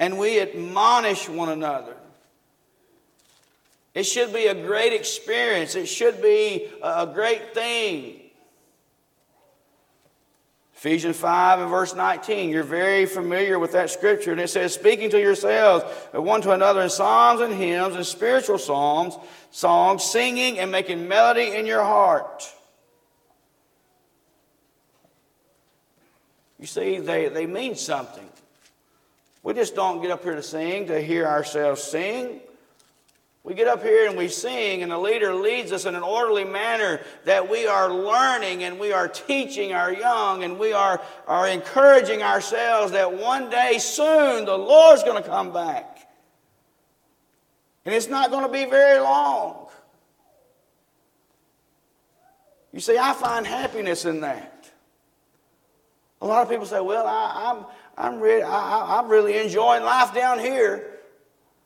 And 0.00 0.18
we 0.18 0.40
admonish 0.40 1.28
one 1.28 1.50
another. 1.50 1.94
It 3.94 4.04
should 4.04 4.32
be 4.32 4.46
a 4.46 4.54
great 4.54 4.94
experience. 4.94 5.74
It 5.74 5.86
should 5.86 6.22
be 6.22 6.68
a 6.82 7.06
great 7.06 7.52
thing. 7.52 8.20
Ephesians 10.74 11.18
5 11.18 11.60
and 11.60 11.68
verse 11.68 11.94
19, 11.94 12.48
you're 12.48 12.62
very 12.62 13.04
familiar 13.04 13.58
with 13.58 13.72
that 13.72 13.90
scripture. 13.90 14.32
And 14.32 14.40
it 14.40 14.48
says, 14.48 14.72
speaking 14.72 15.10
to 15.10 15.20
yourselves 15.20 15.84
one 16.12 16.40
to 16.40 16.52
another 16.52 16.80
in 16.80 16.88
psalms 16.88 17.42
and 17.42 17.52
hymns 17.52 17.94
and 17.94 18.06
spiritual 18.06 18.56
psalms, 18.56 19.18
songs, 19.50 20.02
singing 20.02 20.58
and 20.58 20.72
making 20.72 21.06
melody 21.06 21.54
in 21.54 21.66
your 21.66 21.82
heart. 21.82 22.50
You 26.58 26.66
see, 26.66 26.98
they, 26.98 27.28
they 27.28 27.44
mean 27.44 27.74
something. 27.74 28.26
We 29.42 29.54
just 29.54 29.74
don't 29.74 30.02
get 30.02 30.10
up 30.10 30.22
here 30.22 30.34
to 30.34 30.42
sing 30.42 30.86
to 30.88 31.00
hear 31.00 31.26
ourselves 31.26 31.82
sing. 31.82 32.40
We 33.42 33.54
get 33.54 33.68
up 33.68 33.82
here 33.82 34.06
and 34.06 34.18
we 34.18 34.28
sing, 34.28 34.82
and 34.82 34.92
the 34.92 34.98
leader 34.98 35.34
leads 35.34 35.72
us 35.72 35.86
in 35.86 35.94
an 35.94 36.02
orderly 36.02 36.44
manner 36.44 37.00
that 37.24 37.48
we 37.50 37.66
are 37.66 37.90
learning 37.90 38.64
and 38.64 38.78
we 38.78 38.92
are 38.92 39.08
teaching 39.08 39.72
our 39.72 39.90
young 39.90 40.44
and 40.44 40.58
we 40.58 40.74
are, 40.74 41.00
are 41.26 41.48
encouraging 41.48 42.22
ourselves 42.22 42.92
that 42.92 43.14
one 43.14 43.48
day 43.48 43.78
soon 43.78 44.44
the 44.44 44.56
Lord's 44.56 45.02
going 45.04 45.22
to 45.22 45.28
come 45.28 45.54
back. 45.54 46.06
And 47.86 47.94
it's 47.94 48.08
not 48.08 48.30
going 48.30 48.44
to 48.44 48.52
be 48.52 48.66
very 48.66 49.00
long. 49.00 49.68
You 52.72 52.80
see, 52.80 52.98
I 52.98 53.14
find 53.14 53.46
happiness 53.46 54.04
in 54.04 54.20
that. 54.20 54.70
A 56.20 56.26
lot 56.26 56.42
of 56.42 56.50
people 56.50 56.66
say, 56.66 56.80
well, 56.80 57.06
I, 57.06 57.52
am 57.52 57.64
I'm, 58.00 58.22
I, 58.22 58.98
I'm 58.98 59.08
really 59.08 59.36
enjoying 59.36 59.84
life 59.84 60.14
down 60.14 60.38
here. 60.38 60.86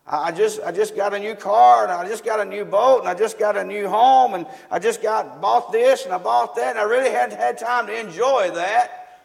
I 0.07 0.33
just, 0.33 0.61
I 0.61 0.73
just 0.73 0.97
got 0.97 1.15
a 1.15 1.19
new 1.19 1.35
car 1.35 1.85
and 1.85 1.93
I 1.93 2.07
just 2.07 2.25
got 2.25 2.41
a 2.41 2.45
new 2.45 2.65
boat 2.65 3.01
and 3.01 3.09
I 3.09 3.15
just 3.15 3.39
got 3.39 3.57
a 3.57 3.65
new 3.65 3.89
home 3.89 4.35
and 4.35 4.47
I 4.71 4.79
just 4.79 5.01
got 5.01 5.41
bought 5.41 5.73
this 5.73 6.05
and 6.05 6.13
I 6.13 6.19
bought 6.19 6.57
that 6.57 6.71
and 6.71 6.79
I 6.79 6.83
really 6.83 7.11
hadn't 7.11 7.39
had 7.39 7.57
time 7.57 7.87
to 7.87 7.99
enjoy 7.99 8.51
that. 8.51 9.23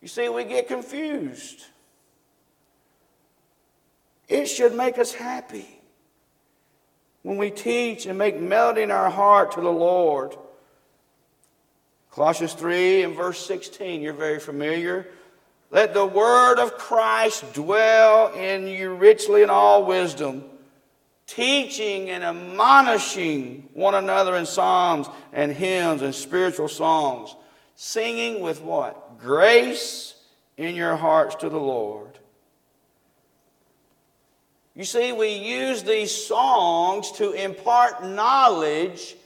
You 0.00 0.08
see, 0.08 0.28
we 0.28 0.44
get 0.44 0.66
confused. 0.66 1.62
It 4.28 4.46
should 4.46 4.74
make 4.74 4.98
us 4.98 5.12
happy 5.12 5.80
when 7.22 7.36
we 7.36 7.50
teach 7.50 8.06
and 8.06 8.18
make 8.18 8.40
melody 8.40 8.82
in 8.82 8.90
our 8.90 9.10
heart 9.10 9.52
to 9.52 9.60
the 9.60 9.70
Lord. 9.70 10.34
Colossians 12.10 12.54
3 12.54 13.02
and 13.02 13.14
verse 13.14 13.44
16, 13.46 14.00
you're 14.00 14.12
very 14.12 14.40
familiar. 14.40 15.06
Let 15.74 15.92
the 15.92 16.06
word 16.06 16.60
of 16.60 16.78
Christ 16.78 17.52
dwell 17.52 18.32
in 18.32 18.68
you 18.68 18.94
richly 18.94 19.42
in 19.42 19.50
all 19.50 19.84
wisdom, 19.84 20.44
teaching 21.26 22.10
and 22.10 22.22
admonishing 22.22 23.68
one 23.74 23.96
another 23.96 24.36
in 24.36 24.46
psalms 24.46 25.08
and 25.32 25.50
hymns 25.50 26.00
and 26.02 26.14
spiritual 26.14 26.68
songs, 26.68 27.34
singing 27.74 28.40
with 28.40 28.62
what? 28.62 29.18
Grace 29.18 30.14
in 30.56 30.76
your 30.76 30.94
hearts 30.94 31.34
to 31.36 31.48
the 31.48 31.58
Lord. 31.58 32.20
You 34.76 34.84
see, 34.84 35.10
we 35.10 35.30
use 35.30 35.82
these 35.82 36.12
songs 36.12 37.10
to 37.12 37.32
impart 37.32 38.04
knowledge 38.04 39.16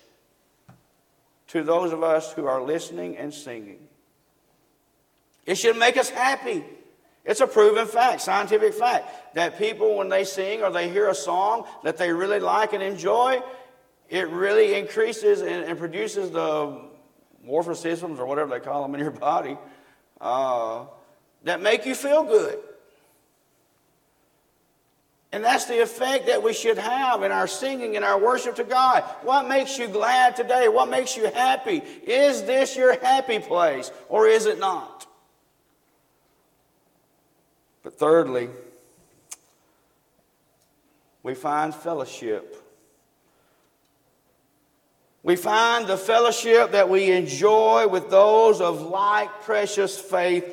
to 1.49 1.63
those 1.63 1.93
of 1.93 2.03
us 2.03 2.33
who 2.33 2.47
are 2.47 2.63
listening 2.63 3.19
and 3.19 3.35
singing. 3.35 3.88
It 5.49 5.57
should 5.57 5.79
make 5.79 5.97
us 5.97 6.11
happy. 6.11 6.63
It's 7.25 7.41
a 7.41 7.47
proven 7.47 7.87
fact, 7.87 8.21
scientific 8.21 8.75
fact, 8.75 9.35
that 9.35 9.57
people, 9.57 9.97
when 9.97 10.11
they 10.11 10.25
sing 10.25 10.63
or 10.63 10.71
they 10.71 10.91
hear 10.91 11.09
a 11.09 11.15
song 11.15 11.65
that 11.85 11.97
they 11.97 12.13
really 12.13 12.39
like 12.39 12.75
and 12.75 12.83
enjoy, 12.83 13.41
it 14.11 14.29
really 14.29 14.75
increases 14.75 15.41
and, 15.41 15.65
and 15.65 15.79
produces 15.79 16.31
the 16.31 16.83
morphosystems 17.47 18.19
or 18.19 18.27
whatever 18.27 18.51
they 18.51 18.61
call 18.61 18.83
them 18.83 18.95
in 18.95 19.01
your 19.01 19.11
body 19.11 19.57
uh, 20.21 20.85
that 21.45 21.63
make 21.63 21.87
you 21.87 21.95
feel 21.95 22.25
good. 22.25 22.59
And 25.33 25.43
that's 25.43 25.65
the 25.65 25.81
effect 25.81 26.27
that 26.27 26.43
we 26.43 26.53
should 26.53 26.77
have 26.77 27.23
in 27.23 27.33
our 27.33 27.47
singing 27.47 27.97
and 27.97 28.05
our 28.05 28.21
worship 28.21 28.57
to 28.57 28.65
God. 28.65 29.03
What 29.23 29.49
makes 29.49 29.79
you 29.79 29.89
glad 29.89 30.37
today? 30.37 30.69
What 30.69 30.91
makes 30.91 31.17
you 31.17 31.31
happy? 31.31 31.79
Is 32.07 32.43
this 32.43 32.77
your 32.77 33.01
happy 33.01 33.39
place 33.39 33.91
or 34.11 34.29
is 34.29 34.45
it 34.45 34.59
not? 34.59 35.07
But 37.89 37.99
thirdly, 37.99 38.51
we 41.23 41.35
find 41.35 41.75
fellowship. 41.75 42.63
We 45.23 45.37
find 45.37 45.87
the 45.87 45.97
fellowship 45.97 46.73
that 46.73 46.91
we 46.91 47.11
enjoy 47.11 47.89
with 47.89 48.11
those 48.11 48.61
of 48.61 48.83
like 48.83 49.41
precious 49.41 49.99
faith 49.99 50.45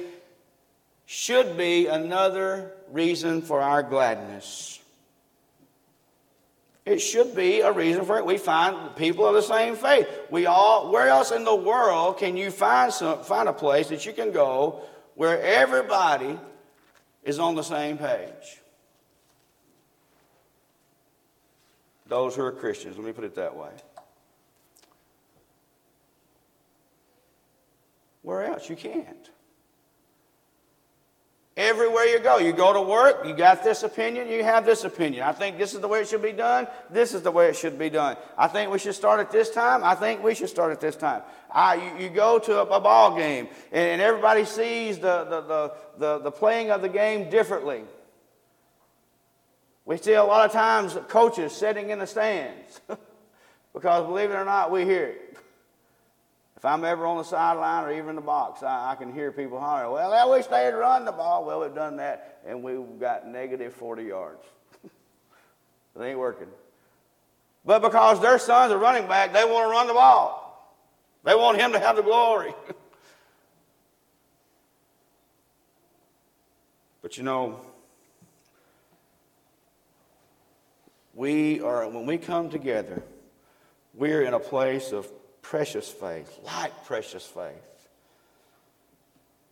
should 1.06 1.58
be 1.58 1.88
another 1.88 2.72
reason 2.89 3.42
for 3.42 3.60
our 3.60 3.84
gladness. 3.84 4.80
It 6.86 7.00
should 7.00 7.36
be 7.36 7.60
a 7.60 7.72
reason 7.74 8.06
for 8.06 8.18
it. 8.18 8.25
We 8.25 8.38
find 8.38 8.96
people 8.96 9.27
of 9.27 9.34
the 9.34 9.42
same 9.42 9.75
faith. 9.75 10.08
We 10.32 10.46
all, 10.46 10.89
where 10.89 11.10
else 11.10 11.32
in 11.32 11.44
the 11.44 11.54
world 11.54 12.18
can 12.18 12.38
you 12.38 12.50
find 12.50 12.94
some, 12.94 13.22
find 13.25 13.50
a 13.50 13.54
place 13.54 13.89
that 13.89 14.06
you 14.06 14.13
can 14.13 14.32
go 14.32 14.84
where 15.15 15.42
everybody 15.42 16.39
is 17.25 17.39
on 17.39 17.55
the 17.55 17.63
same 17.63 17.98
page? 17.98 18.62
Those 22.08 22.36
who 22.36 22.44
are 22.44 22.51
Christians, 22.51 22.98
let 22.98 23.05
me 23.05 23.12
put 23.12 23.24
it 23.24 23.36
that 23.36 23.55
way. 23.55 23.72
Where 28.22 28.44
else? 28.44 28.70
You 28.70 28.75
can't. 28.75 29.29
Everywhere 31.58 32.04
you 32.04 32.20
go, 32.20 32.38
you 32.38 32.52
go 32.52 32.74
to 32.74 32.82
work, 32.82 33.26
you 33.26 33.34
got 33.34 33.64
this 33.64 33.84
opinion, 33.84 34.28
you 34.28 34.44
have 34.44 34.66
this 34.66 34.84
opinion. 34.84 35.24
I 35.24 35.32
think 35.32 35.58
this 35.58 35.74
is 35.74 35.80
the 35.80 35.88
way 35.88 36.02
it 36.02 36.08
should 36.10 36.22
be 36.22 36.34
done. 36.34 36.68
This 36.90 37.14
is 37.14 37.22
the 37.22 37.32
way 37.32 37.48
it 37.48 37.56
should 37.56 37.80
be 37.80 37.90
done. 37.90 38.18
I 38.38 38.50
think 38.50 38.74
we 38.74 38.78
should 38.78 38.94
start 38.94 39.22
at 39.22 39.32
this 39.32 39.52
time. 39.52 39.82
I 39.82 39.96
think 39.96 40.22
we 40.22 40.36
should 40.36 40.50
start 40.50 40.74
at 40.74 40.82
this 40.82 40.98
time. 40.98 41.22
I, 41.50 41.76
you, 41.76 42.06
you 42.06 42.10
go 42.10 42.40
to 42.40 42.60
a, 42.60 42.66
a, 42.66 42.82
ball 42.82 43.16
game, 43.16 43.48
and, 43.72 43.88
and 43.88 44.02
everybody 44.02 44.44
sees 44.44 45.00
the, 45.00 45.24
the, 45.24 45.42
the, 45.42 45.74
the, 45.98 46.20
the 46.24 46.32
playing 46.32 46.72
of 46.72 46.82
the 46.82 46.90
game 46.90 47.30
differently. 47.30 47.86
We 49.86 49.96
see 49.96 50.14
a 50.14 50.24
lot 50.26 50.46
of 50.46 50.52
times 50.52 50.98
coaches 51.08 51.54
sitting 51.54 51.90
in 51.90 52.00
the 52.00 52.08
stands 52.08 52.82
because, 53.74 54.06
believe 54.06 54.30
it 54.30 54.34
or 54.34 54.44
not, 54.44 54.72
we 54.72 54.84
hear 54.84 55.06
it. 55.06 55.25
If 56.65 56.69
I'm 56.69 56.84
ever 56.84 57.06
on 57.06 57.17
the 57.17 57.23
sideline 57.23 57.84
or 57.84 57.93
even 57.93 58.10
in 58.10 58.15
the 58.15 58.21
box, 58.23 58.63
I, 58.63 58.93
I 58.93 58.95
can 58.95 59.13
hear 59.13 59.32
people 59.32 59.60
hollering, 59.60 59.91
well, 59.91 60.12
I 60.12 60.25
wish 60.25 60.47
they 60.47 60.63
had 60.63 60.73
run 60.73 61.06
the 61.06 61.12
ball. 61.12 61.45
Well, 61.45 61.62
we've 61.62 61.75
done 61.75 61.97
that, 61.97 62.39
and 62.43 62.63
we've 62.63 62.99
got 62.99 63.28
negative 63.28 63.71
40 63.75 64.06
yards. 64.06 64.43
it 64.84 64.91
ain't 66.01 66.17
working. 66.17 66.47
But 67.65 67.84
because 67.84 68.19
their 68.19 68.39
son's 68.39 68.71
a 68.71 68.80
running 68.80 69.08
back, 69.08 69.32
they 69.32 69.45
want 69.45 69.67
to 69.67 69.69
run 69.69 69.86
the 69.86 69.93
ball. 69.93 70.75
They 71.23 71.36
want 71.36 71.60
him 71.60 71.71
to 71.73 71.80
have 71.80 71.97
the 71.97 72.01
glory. 72.01 72.56
but 77.04 77.15
you 77.15 77.21
know, 77.21 77.62
we 81.13 81.62
are, 81.62 81.88
when 81.88 82.08
we 82.08 82.17
come 82.17 82.49
together, 82.49 83.04
we're 83.93 84.23
in 84.23 84.34
a 84.34 84.39
place 84.39 84.91
of 84.91 85.08
precious 85.49 85.88
faith, 85.88 86.39
like 86.43 86.86
precious 86.86 87.25
faith. 87.25 87.53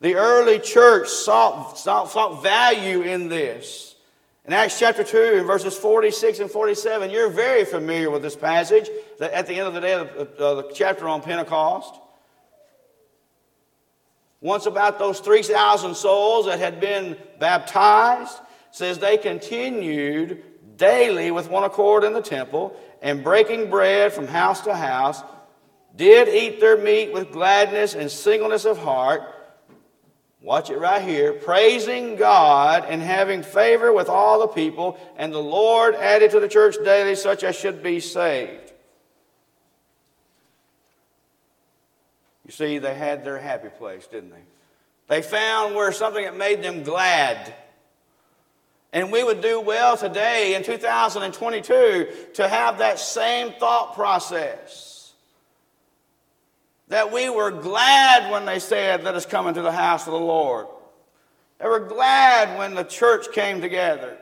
The 0.02 0.16
early 0.16 0.60
church 0.60 1.08
sought, 1.08 1.78
sought, 1.78 2.10
sought 2.10 2.42
value 2.42 3.02
in 3.02 3.30
this. 3.30 3.96
In 4.46 4.54
Acts 4.54 4.80
chapter 4.80 5.04
2, 5.04 5.38
in 5.38 5.46
verses 5.46 5.78
46 5.78 6.40
and 6.40 6.52
47, 6.52 7.12
you're 7.12 7.30
very 7.30 7.64
familiar 7.64 8.10
with 8.10 8.22
this 8.24 8.36
passage 8.36 8.90
at 9.22 9.48
the 9.48 9.54
end 9.54 9.68
of 9.68 9.74
the 9.74 9.82
day 9.82 9.94
of 9.94 10.38
the, 10.38 10.46
uh, 10.46 10.56
the 10.56 10.72
chapter 10.74 11.08
on 11.08 11.22
Pentecost. 11.22 11.96
Once 14.42 14.66
about 14.66 15.00
those 15.00 15.20
3,000 15.20 15.96
souls 15.96 16.48
that 16.48 16.60
had 16.60 16.82
been 16.82 17.16
baptized, 17.40 18.38
says 18.72 18.98
they 19.00 19.16
continued 19.16 20.44
daily 20.76 21.32
with 21.32 21.50
one 21.50 21.64
accord 21.64 22.04
in 22.04 22.14
the 22.14 22.22
temple 22.22 22.76
and 23.02 23.24
breaking 23.24 23.70
bread 23.70 24.12
from 24.12 24.28
house 24.28 24.62
to 24.62 24.76
house 24.76 25.22
did 25.96 26.28
eat 26.28 26.60
their 26.60 26.78
meat 26.78 27.14
with 27.14 27.32
gladness 27.32 27.94
and 27.94 28.10
singleness 28.10 28.66
of 28.66 28.78
heart. 28.78 29.22
Watch 30.42 30.70
it 30.70 30.78
right 30.78 31.02
here. 31.02 31.34
Praising 31.34 32.16
God 32.16 32.86
and 32.88 33.02
having 33.02 33.44
favor 33.44 33.94
with 33.94 34.10
all 34.10 34.40
the 34.40 34.48
people, 34.48 35.00
and 35.16 35.32
the 35.32 35.40
Lord 35.40 35.96
added 35.96 36.32
to 36.32 36.40
the 36.40 36.50
church 36.50 36.76
daily 36.84 37.16
such 37.16 37.44
as 37.44 37.56
should 37.56 37.82
be 37.82 38.00
saved. 38.00 38.74
You 42.46 42.52
see, 42.52 42.78
they 42.80 42.94
had 42.94 43.24
their 43.24 43.38
happy 43.38 43.70
place, 43.70 44.06
didn't 44.08 44.32
they? 44.32 44.44
They 45.08 45.22
found 45.22 45.76
where 45.76 45.92
something 45.92 46.26
that 46.26 46.36
made 46.36 46.62
them 46.62 46.84
glad. 46.84 47.54
And 48.92 49.12
we 49.12 49.24
would 49.24 49.42
do 49.42 49.62
well 49.62 49.96
today 49.96 50.56
in 50.56 50.64
2022 50.64 52.08
to 52.34 52.48
have 52.48 52.80
that 52.80 53.00
same 53.00 53.54
thought 53.54 53.96
process 53.96 55.03
that 56.88 57.12
we 57.12 57.30
were 57.30 57.52
glad 57.52 58.32
when 58.32 58.46
they 58.46 58.60
said, 58.60 59.04
Let 59.04 59.16
us 59.16 59.26
come 59.26 59.48
into 59.48 59.62
the 59.62 59.72
house 59.72 60.06
of 60.08 60.14
the 60.14 60.20
Lord. 60.20 60.68
They 61.60 61.68
were 61.68 61.80
glad 61.80 62.58
when 62.58 62.76
the 62.76 62.84
church 62.84 63.32
came 63.32 63.62
together. 63.62 64.18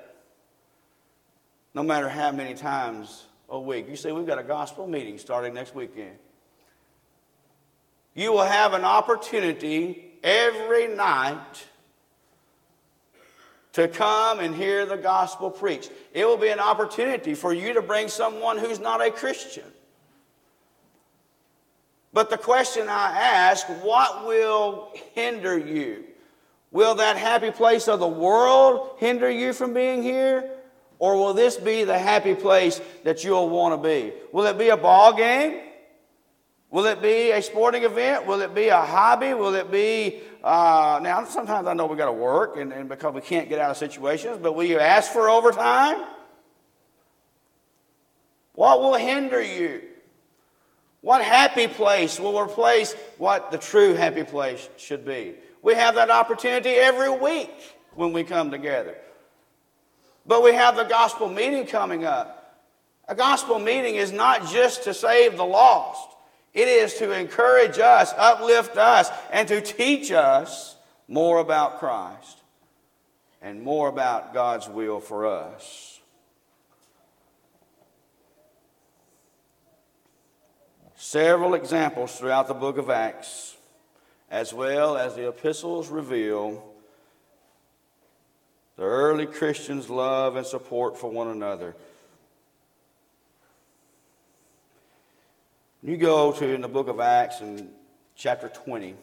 No 1.74 1.84
matter 1.84 2.10
how 2.10 2.32
many 2.32 2.54
times 2.54 3.26
a 3.50 3.60
week. 3.60 3.88
You 3.90 3.96
see, 3.96 4.12
we've 4.12 4.26
got 4.26 4.40
a 4.40 4.44
gospel 4.44 4.88
meeting 4.88 5.18
starting 5.18 5.54
next 5.54 5.76
weekend. 5.76 6.18
You 8.14 8.32
will 8.32 8.46
have 8.46 8.74
an 8.74 8.84
opportunity 8.84 10.14
every 10.24 10.88
night 10.88 11.66
to 13.74 13.88
come 13.88 14.40
and 14.40 14.54
hear 14.54 14.86
the 14.86 14.98
gospel 14.98 15.50
preached. 15.50 15.92
It 16.14 16.26
will 16.26 16.38
be 16.38 16.50
an 16.50 16.60
opportunity 16.60 17.34
for 17.34 17.54
you 17.54 17.74
to 17.74 17.82
bring 17.82 18.10
someone 18.10 18.58
who's 18.58 18.80
not 18.80 19.06
a 19.06 19.12
Christian. 19.12 19.64
But 22.14 22.30
the 22.30 22.38
question 22.38 22.90
I 22.90 23.18
ask 23.18 23.66
what 23.84 24.26
will 24.28 24.92
hinder 25.14 25.58
you? 25.58 26.06
Will 26.72 26.96
that 26.96 27.18
happy 27.18 27.52
place 27.52 27.88
of 27.88 28.00
the 28.00 28.08
world 28.08 28.96
hinder 29.00 29.30
you 29.30 29.54
from 29.54 29.74
being 29.74 30.04
here? 30.04 30.50
Or 31.00 31.16
will 31.16 31.34
this 31.34 31.58
be 31.58 31.84
the 31.84 31.98
happy 31.98 32.36
place 32.36 32.80
that 33.04 33.24
you'll 33.24 33.50
want 33.50 33.82
to 33.82 33.88
be? 33.88 34.14
Will 34.32 34.46
it 34.46 34.58
be 34.58 34.70
a 34.70 34.78
ball 34.78 35.14
game? 35.14 35.62
Will 36.70 36.86
it 36.86 37.02
be 37.02 37.32
a 37.32 37.42
sporting 37.42 37.84
event? 37.84 38.26
Will 38.26 38.42
it 38.42 38.56
be 38.56 38.70
a 38.70 38.80
hobby? 38.80 39.34
Will 39.34 39.56
it 39.56 39.70
be, 39.72 40.22
uh, 40.44 41.00
now 41.04 41.26
sometimes 41.26 41.68
I 41.68 41.74
know 41.74 41.86
we 41.86 41.98
got 41.98 42.06
to 42.06 42.14
work 42.14 42.56
and, 42.56 42.72
and 42.72 42.88
because 42.88 43.14
we 43.14 43.22
can't 43.22 43.50
get 43.50 43.60
out 43.60 43.72
of 43.72 43.78
situations, 43.78 44.38
but 44.42 44.54
will 44.54 44.64
you 44.64 44.80
ask 44.80 45.12
for 45.12 45.30
overtime? 45.30 46.06
What 48.54 48.80
will 48.80 48.96
hinder 48.96 49.42
you? 49.42 49.82
What 51.02 51.24
happy 51.24 51.68
place 51.68 52.20
will 52.20 52.40
replace 52.40 52.94
what 53.18 53.52
the 53.52 53.58
true 53.58 53.96
happy 53.96 54.24
place 54.24 54.70
should 54.78 55.04
be? 55.04 55.36
We 55.62 55.74
have 55.74 55.96
that 55.96 56.10
opportunity 56.10 56.70
every 56.70 57.10
week 57.10 57.52
when 57.96 58.14
we 58.14 58.24
come 58.24 58.52
together. 58.52 58.96
But 60.26 60.44
we 60.44 60.54
have 60.54 60.76
the 60.76 60.84
gospel 60.84 61.28
meeting 61.28 61.66
coming 61.66 62.06
up. 62.06 62.38
A 63.08 63.16
gospel 63.16 63.58
meeting 63.58 63.96
is 63.96 64.12
not 64.12 64.48
just 64.48 64.84
to 64.84 64.94
save 64.94 65.38
the 65.38 65.46
lost, 65.46 66.08
it 66.54 66.68
is 66.68 66.96
to 66.96 67.12
encourage 67.12 67.80
us, 67.80 68.14
uplift 68.18 68.78
us, 68.78 69.10
and 69.32 69.48
to 69.48 69.60
teach 69.60 70.12
us 70.12 70.76
more 71.08 71.40
about 71.40 71.80
Christ, 71.80 72.38
and 73.42 73.64
more 73.64 73.88
about 73.88 74.34
God's 74.34 74.70
will 74.70 75.00
for 75.00 75.26
us. 75.26 75.91
Several 81.12 81.56
examples 81.56 82.18
throughout 82.18 82.48
the 82.48 82.54
book 82.54 82.78
of 82.78 82.90
Acts, 82.90 83.58
as 84.30 84.54
well 84.54 84.96
as 84.96 85.14
the 85.14 85.28
epistles, 85.28 85.90
reveal 85.90 86.64
the 88.78 88.84
early 88.84 89.26
Christians' 89.26 89.90
love 89.90 90.38
and 90.38 90.48
support 90.48 90.98
for 90.98 91.12
one 91.12 91.28
another. 91.28 91.76
You 95.84 95.98
go 95.98 96.32
to 96.32 96.48
in 96.48 96.62
the 96.62 96.70
book 96.70 96.88
of 96.88 97.02
Acts 97.02 97.42
in 97.42 97.72
chapter 98.16 98.48
20. 98.48 98.96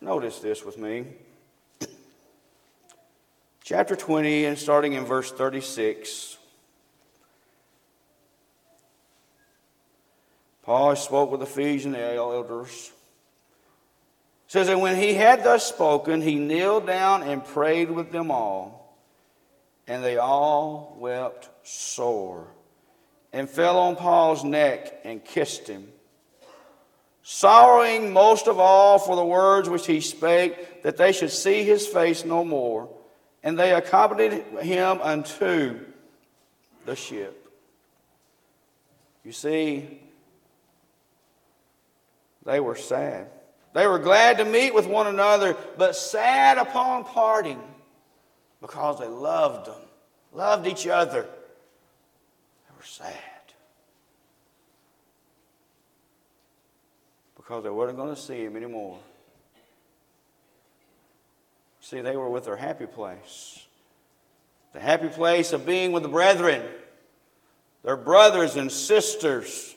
Notice 0.00 0.40
this 0.40 0.64
with 0.64 0.78
me. 0.78 1.04
Chapter 3.62 3.94
20, 3.94 4.46
and 4.46 4.58
starting 4.58 4.94
in 4.94 5.04
verse 5.04 5.30
36. 5.30 6.37
Oh, 10.68 10.74
Paul 10.74 10.96
spoke 10.96 11.30
with 11.30 11.40
the 11.40 11.46
Ephesian 11.46 11.94
elders. 11.94 12.92
It 14.46 14.52
says, 14.52 14.66
that 14.66 14.78
when 14.78 14.96
he 14.96 15.14
had 15.14 15.42
thus 15.42 15.66
spoken, 15.66 16.20
he 16.20 16.34
kneeled 16.36 16.86
down 16.86 17.22
and 17.22 17.44
prayed 17.44 17.90
with 17.90 18.12
them 18.12 18.30
all, 18.30 18.98
and 19.86 20.04
they 20.04 20.18
all 20.18 20.96
wept 20.98 21.48
sore, 21.62 22.48
and 23.32 23.48
fell 23.48 23.78
on 23.78 23.96
Paul's 23.96 24.44
neck 24.44 25.00
and 25.04 25.24
kissed 25.24 25.66
him 25.68 25.88
sorrowing 27.30 28.10
most 28.10 28.48
of 28.48 28.58
all 28.58 28.98
for 28.98 29.14
the 29.14 29.24
words 29.24 29.68
which 29.68 29.86
he 29.86 30.00
spake, 30.00 30.82
that 30.82 30.96
they 30.96 31.12
should 31.12 31.30
see 31.30 31.62
his 31.62 31.86
face 31.86 32.24
no 32.24 32.42
more. 32.42 32.88
And 33.42 33.58
they 33.58 33.74
accompanied 33.74 34.32
him 34.62 34.98
unto 35.02 35.78
the 36.86 36.96
ship. 36.96 37.46
You 39.24 39.32
see, 39.32 40.00
they 42.48 42.60
were 42.60 42.76
sad. 42.76 43.26
They 43.74 43.86
were 43.86 43.98
glad 43.98 44.38
to 44.38 44.44
meet 44.46 44.72
with 44.72 44.86
one 44.86 45.06
another, 45.06 45.54
but 45.76 45.94
sad 45.94 46.56
upon 46.56 47.04
parting 47.04 47.60
because 48.62 48.98
they 48.98 49.06
loved 49.06 49.66
them, 49.66 49.82
loved 50.32 50.66
each 50.66 50.86
other. 50.86 51.22
They 51.22 52.76
were 52.76 52.84
sad. 52.84 53.14
because 57.36 57.64
they 57.64 57.70
weren't 57.70 57.96
going 57.96 58.14
to 58.14 58.20
see 58.20 58.44
him 58.44 58.56
anymore. 58.56 58.98
See, 61.80 62.02
they 62.02 62.14
were 62.14 62.28
with 62.28 62.44
their 62.44 62.56
happy 62.56 62.84
place. 62.84 63.66
The 64.74 64.80
happy 64.80 65.08
place 65.08 65.54
of 65.54 65.64
being 65.64 65.92
with 65.92 66.02
the 66.02 66.10
brethren, 66.10 66.62
their 67.84 67.96
brothers 67.96 68.56
and 68.56 68.70
sisters 68.70 69.74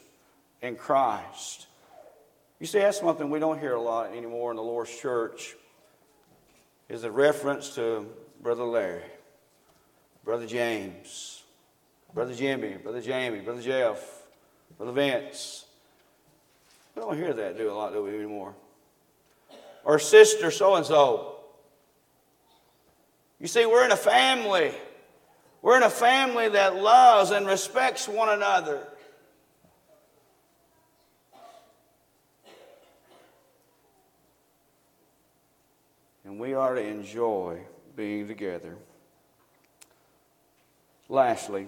in 0.61 0.75
Christ. 0.75 1.67
You 2.61 2.67
see, 2.67 2.77
that's 2.77 2.99
something 2.99 3.31
we 3.31 3.39
don't 3.39 3.59
hear 3.59 3.73
a 3.73 3.81
lot 3.81 4.15
anymore 4.15 4.51
in 4.51 4.55
the 4.55 4.61
Lord's 4.61 4.95
church, 4.95 5.55
is 6.89 7.03
a 7.03 7.09
reference 7.09 7.73
to 7.73 8.05
Brother 8.39 8.65
Larry, 8.65 9.01
Brother 10.23 10.45
James, 10.45 11.41
Brother 12.13 12.35
Jimmy, 12.35 12.73
Brother 12.73 13.01
Jamie, 13.01 13.39
Brother 13.39 13.63
Jeff, 13.63 14.27
Brother 14.77 14.91
Vince. 14.91 15.65
We 16.93 17.01
don't 17.01 17.17
hear 17.17 17.33
that 17.33 17.57
do 17.57 17.71
a 17.71 17.73
lot, 17.73 17.93
do 17.93 18.03
we, 18.03 18.13
anymore? 18.13 18.53
Or 19.83 19.97
sister 19.97 20.51
so 20.51 20.75
and 20.75 20.85
so. 20.85 21.37
You 23.39 23.47
see, 23.47 23.65
we're 23.65 23.85
in 23.85 23.91
a 23.91 23.97
family. 23.97 24.71
We're 25.63 25.77
in 25.77 25.83
a 25.83 25.89
family 25.89 26.49
that 26.49 26.75
loves 26.75 27.31
and 27.31 27.47
respects 27.47 28.07
one 28.07 28.29
another. 28.29 28.87
And 36.31 36.39
we 36.39 36.53
are 36.53 36.75
to 36.75 36.81
enjoy 36.81 37.59
being 37.93 38.25
together. 38.29 38.77
Lastly, 41.09 41.67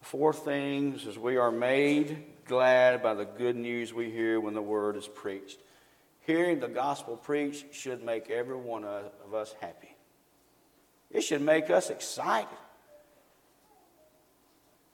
four 0.00 0.32
things 0.32 1.06
as 1.06 1.18
we 1.18 1.36
are 1.36 1.50
made 1.50 2.24
glad 2.46 3.02
by 3.02 3.12
the 3.12 3.26
good 3.26 3.56
news 3.56 3.92
we 3.92 4.10
hear 4.10 4.40
when 4.40 4.54
the 4.54 4.62
word 4.62 4.96
is 4.96 5.06
preached. 5.06 5.58
Hearing 6.20 6.60
the 6.60 6.68
gospel 6.68 7.18
preached 7.18 7.74
should 7.74 8.02
make 8.02 8.30
every 8.30 8.56
one 8.56 8.84
of 8.84 9.34
us 9.34 9.54
happy. 9.60 9.94
It 11.10 11.20
should 11.20 11.42
make 11.42 11.68
us 11.68 11.90
excited. 11.90 12.48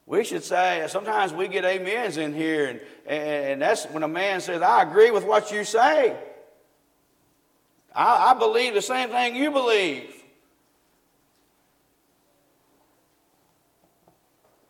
We 0.04 0.24
should 0.24 0.42
say, 0.42 0.84
sometimes 0.88 1.32
we 1.32 1.46
get 1.46 1.64
amens 1.64 2.16
in 2.16 2.34
here, 2.34 2.66
and, 2.66 2.80
and 3.06 3.62
that's 3.62 3.84
when 3.84 4.02
a 4.02 4.08
man 4.08 4.40
says, 4.40 4.62
I 4.62 4.82
agree 4.82 5.12
with 5.12 5.24
what 5.24 5.52
you 5.52 5.62
say. 5.62 6.16
I, 7.94 8.32
I 8.32 8.38
believe 8.38 8.74
the 8.74 8.82
same 8.82 9.10
thing 9.10 9.36
you 9.36 9.50
believe. 9.50 10.02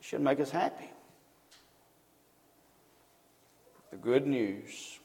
It 0.01 0.03
should 0.03 0.21
make 0.21 0.41
us 0.41 0.51
happy 0.51 0.91
the 3.95 3.97
good 3.97 4.27
news. 4.27 4.99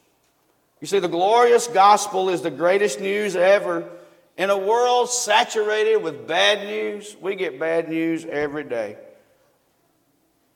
You 0.82 0.88
see, 0.88 0.99
the 0.99 1.08
glorious 1.08 1.67
gospel 1.67 2.29
is 2.29 2.41
the 2.41 2.49
greatest 2.49 2.99
news 2.99 3.36
ever. 3.36 3.88
In 4.36 4.49
a 4.49 4.58
world 4.58 5.10
saturated 5.10 5.97
with 5.97 6.27
bad 6.27 6.65
news, 6.65 7.15
we 7.21 7.36
get 7.36 7.60
bad 7.60 7.88
news 7.88 8.25
every 8.25 8.63
day. 8.63 8.97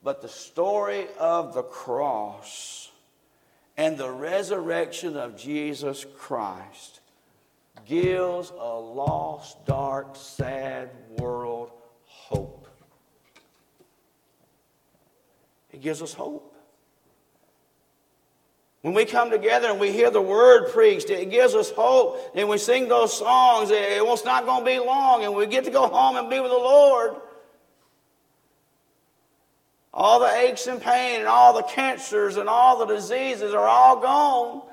But 0.04 0.21
the 0.21 0.30
story 0.30 1.06
of 1.19 1.54
the 1.54 1.63
cross 1.63 2.89
and 3.78 3.97
the 3.97 4.10
resurrection 4.10 5.15
of 5.15 5.38
Jesus 5.38 6.06
Christ 6.17 7.02
gives 7.86 8.52
a 8.52 8.80
lost, 8.80 9.66
dark, 9.66 10.16
sad 10.16 10.90
world 11.18 11.72
hope. 12.06 12.68
It 15.72 15.82
gives 15.82 16.02
us 16.02 16.14
hope. 16.14 16.56
When 18.82 18.94
we 18.94 19.06
come 19.06 19.32
together 19.32 19.70
and 19.70 19.80
we 19.80 19.92
hear 19.92 20.12
the 20.12 20.22
word 20.22 20.72
preached, 20.72 21.10
it 21.10 21.30
gives 21.32 21.56
us 21.56 21.72
hope. 21.72 22.34
And 22.36 22.50
we 22.50 22.58
sing 22.58 22.90
those 22.90 23.18
songs, 23.18 23.70
it's 23.72 24.26
not 24.26 24.46
going 24.46 24.60
to 24.60 24.66
be 24.66 24.80
long, 24.80 25.24
and 25.24 25.34
we 25.34 25.48
get 25.48 25.64
to 25.64 25.72
go 25.72 25.88
home 25.88 26.18
and 26.18 26.30
be 26.30 26.40
with 26.42 26.52
the 26.52 26.58
Lord. 26.58 27.16
All 29.94 30.20
the 30.20 30.32
aches 30.36 30.68
and 30.68 30.82
pain 30.82 31.20
and 31.20 31.28
all 31.28 31.54
the 31.54 31.64
cancers 31.64 32.36
and 32.38 32.50
all 32.50 32.80
the 32.80 32.94
diseases 32.94 33.54
are 33.54 33.68
all 33.68 34.02
gone. 34.02 34.64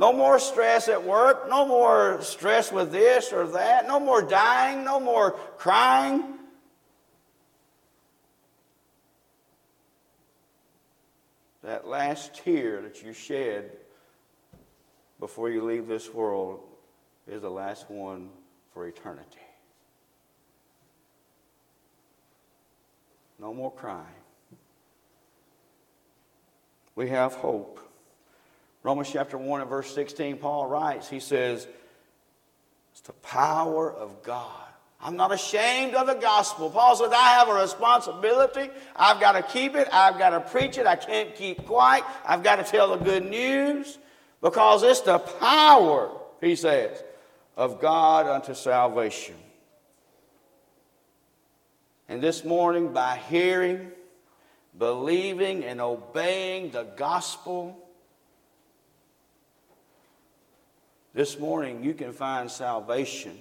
No 0.00 0.14
more 0.14 0.38
stress 0.38 0.88
at 0.88 1.04
work, 1.04 1.50
no 1.50 1.66
more 1.66 2.22
stress 2.22 2.72
with 2.72 2.90
this 2.90 3.34
or 3.34 3.46
that, 3.48 3.86
no 3.86 4.00
more 4.00 4.22
dying, 4.22 4.82
no 4.82 4.98
more 4.98 5.32
crying. 5.58 6.24
that 11.62 11.86
last 11.86 12.34
tear 12.34 12.80
that 12.80 13.02
you 13.02 13.12
shed 13.12 13.70
before 15.18 15.50
you 15.50 15.62
leave 15.62 15.86
this 15.86 16.12
world 16.14 16.60
is 17.28 17.42
the 17.42 17.50
last 17.50 17.90
one 17.90 18.30
for 18.72 18.86
eternity. 18.86 19.38
No 23.38 23.52
more 23.52 23.70
crying. 23.70 24.06
We 26.96 27.10
have 27.10 27.34
hope. 27.34 27.89
Romans 28.82 29.10
chapter 29.12 29.36
1 29.36 29.60
and 29.60 29.70
verse 29.70 29.94
16, 29.94 30.38
Paul 30.38 30.66
writes, 30.66 31.08
he 31.08 31.20
says, 31.20 31.66
It's 32.92 33.02
the 33.02 33.12
power 33.12 33.92
of 33.92 34.22
God 34.22 34.70
I'm 35.02 35.16
not 35.16 35.32
ashamed 35.32 35.94
of 35.94 36.06
the 36.06 36.14
gospel. 36.14 36.68
Paul 36.68 36.94
says, 36.94 37.10
I 37.10 37.30
have 37.38 37.48
a 37.48 37.54
responsibility. 37.54 38.70
I've 38.94 39.18
got 39.18 39.32
to 39.32 39.42
keep 39.42 39.74
it. 39.74 39.88
I've 39.90 40.18
got 40.18 40.30
to 40.30 40.40
preach 40.40 40.76
it. 40.76 40.86
I 40.86 40.96
can't 40.96 41.34
keep 41.34 41.64
quiet. 41.64 42.04
I've 42.24 42.42
got 42.42 42.56
to 42.56 42.64
tell 42.64 42.90
the 42.96 43.02
good 43.02 43.24
news 43.24 43.98
because 44.42 44.82
it's 44.82 45.00
the 45.00 45.18
power, 45.18 46.10
he 46.42 46.54
says, 46.54 47.02
of 47.56 47.80
God 47.80 48.26
unto 48.26 48.54
salvation. 48.54 49.36
And 52.06 52.20
this 52.20 52.44
morning, 52.44 52.92
by 52.92 53.16
hearing, 53.16 53.92
believing, 54.76 55.64
and 55.64 55.80
obeying 55.80 56.72
the 56.72 56.82
gospel, 56.82 57.88
this 61.14 61.38
morning 61.38 61.82
you 61.82 61.94
can 61.94 62.12
find 62.12 62.50
salvation 62.50 63.36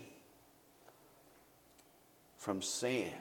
from 2.37 2.61
sin. 2.61 3.11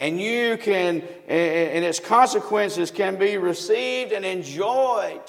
And 0.00 0.20
you 0.20 0.56
can, 0.56 1.02
and 1.26 1.84
its 1.84 1.98
consequences 1.98 2.90
can 2.90 3.16
be 3.16 3.36
received 3.36 4.12
and 4.12 4.24
enjoyed. 4.24 5.22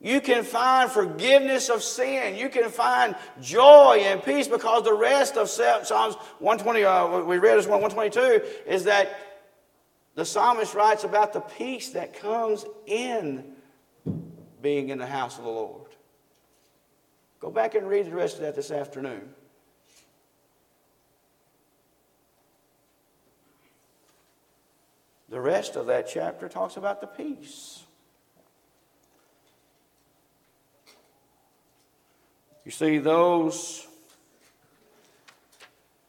You 0.00 0.20
can 0.20 0.42
find 0.42 0.90
forgiveness 0.90 1.70
of 1.70 1.82
sin. 1.82 2.36
You 2.36 2.48
can 2.48 2.68
find 2.68 3.14
joy 3.40 4.02
and 4.04 4.22
peace 4.22 4.48
because 4.48 4.82
the 4.82 4.92
rest 4.92 5.36
of 5.36 5.48
Psalms 5.48 6.16
120, 6.40 6.84
uh, 6.84 7.20
we 7.20 7.38
read 7.38 7.56
as 7.56 7.66
122, 7.66 8.44
is 8.66 8.84
that 8.84 9.16
the 10.14 10.24
psalmist 10.24 10.74
writes 10.74 11.04
about 11.04 11.32
the 11.32 11.40
peace 11.40 11.90
that 11.90 12.14
comes 12.14 12.66
in 12.86 13.44
being 14.60 14.90
in 14.90 14.98
the 14.98 15.06
house 15.06 15.38
of 15.38 15.44
the 15.44 15.50
Lord. 15.50 15.91
Go 17.42 17.50
back 17.50 17.74
and 17.74 17.88
read 17.88 18.06
the 18.06 18.14
rest 18.14 18.36
of 18.36 18.42
that 18.42 18.54
this 18.54 18.70
afternoon. 18.70 19.28
The 25.28 25.40
rest 25.40 25.74
of 25.74 25.86
that 25.86 26.06
chapter 26.06 26.48
talks 26.48 26.76
about 26.76 27.00
the 27.00 27.08
peace. 27.08 27.82
You 32.64 32.70
see, 32.70 32.98
those, 32.98 33.88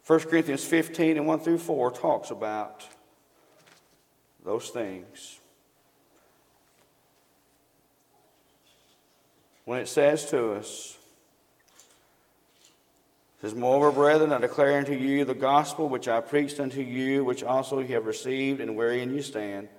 1 0.05 0.19
Corinthians 0.19 0.63
15 0.63 1.17
and 1.17 1.25
1 1.25 1.39
through 1.39 1.57
4 1.57 1.91
talks 1.93 2.29
about 2.29 2.85
those 4.45 4.69
things. 4.69 5.39
When 9.65 9.79
it 9.79 9.87
says 9.87 10.29
to 10.29 10.51
us, 10.51 10.99
says, 13.43 13.53
Moreover, 13.53 13.91
brethren, 13.91 14.33
I 14.33 14.39
declare 14.39 14.79
unto 14.79 14.93
you 14.93 15.23
the 15.23 15.35
gospel 15.35 15.87
which 15.87 16.07
I 16.07 16.19
preached 16.21 16.59
unto 16.59 16.81
you, 16.81 17.23
which 17.23 17.43
also 17.43 17.77
you 17.77 17.93
have 17.93 18.07
received, 18.07 18.59
and 18.59 18.75
wherein 18.75 19.13
you 19.13 19.21
stand 19.21 19.69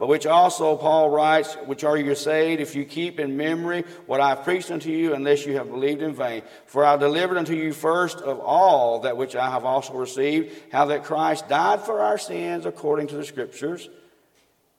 but 0.00 0.08
which 0.08 0.24
also 0.24 0.78
Paul 0.78 1.10
writes, 1.10 1.56
which 1.66 1.84
are 1.84 1.94
you 1.94 2.14
saved, 2.14 2.62
if 2.62 2.74
you 2.74 2.86
keep 2.86 3.20
in 3.20 3.36
memory 3.36 3.84
what 4.06 4.18
I 4.18 4.30
have 4.30 4.44
preached 4.44 4.70
unto 4.70 4.88
you, 4.88 5.12
unless 5.12 5.44
you 5.44 5.56
have 5.58 5.68
believed 5.68 6.00
in 6.00 6.14
vain. 6.14 6.40
For 6.64 6.86
I 6.86 6.96
delivered 6.96 7.36
unto 7.36 7.54
you 7.54 7.74
first 7.74 8.16
of 8.16 8.40
all 8.40 9.00
that 9.00 9.18
which 9.18 9.36
I 9.36 9.50
have 9.50 9.66
also 9.66 9.92
received, 9.92 10.72
how 10.72 10.86
that 10.86 11.04
Christ 11.04 11.50
died 11.50 11.82
for 11.82 12.00
our 12.00 12.16
sins 12.16 12.64
according 12.64 13.08
to 13.08 13.16
the 13.16 13.26
Scriptures. 13.26 13.90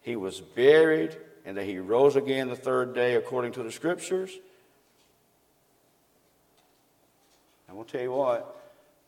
He 0.02 0.15
was 0.15 0.41
buried, 0.41 1.15
and 1.45 1.56
that 1.56 1.65
he 1.65 1.78
rose 1.78 2.15
again 2.15 2.50
the 2.50 2.56
third 2.56 2.95
day 2.95 3.13
according 3.13 3.52
to 3.52 3.63
the 3.63 3.71
Scriptures. 3.71 4.36
I'm 7.71 7.77
going 7.77 7.88
to 7.88 7.91
tell 7.93 8.01
you 8.01 8.12
what, 8.12 8.57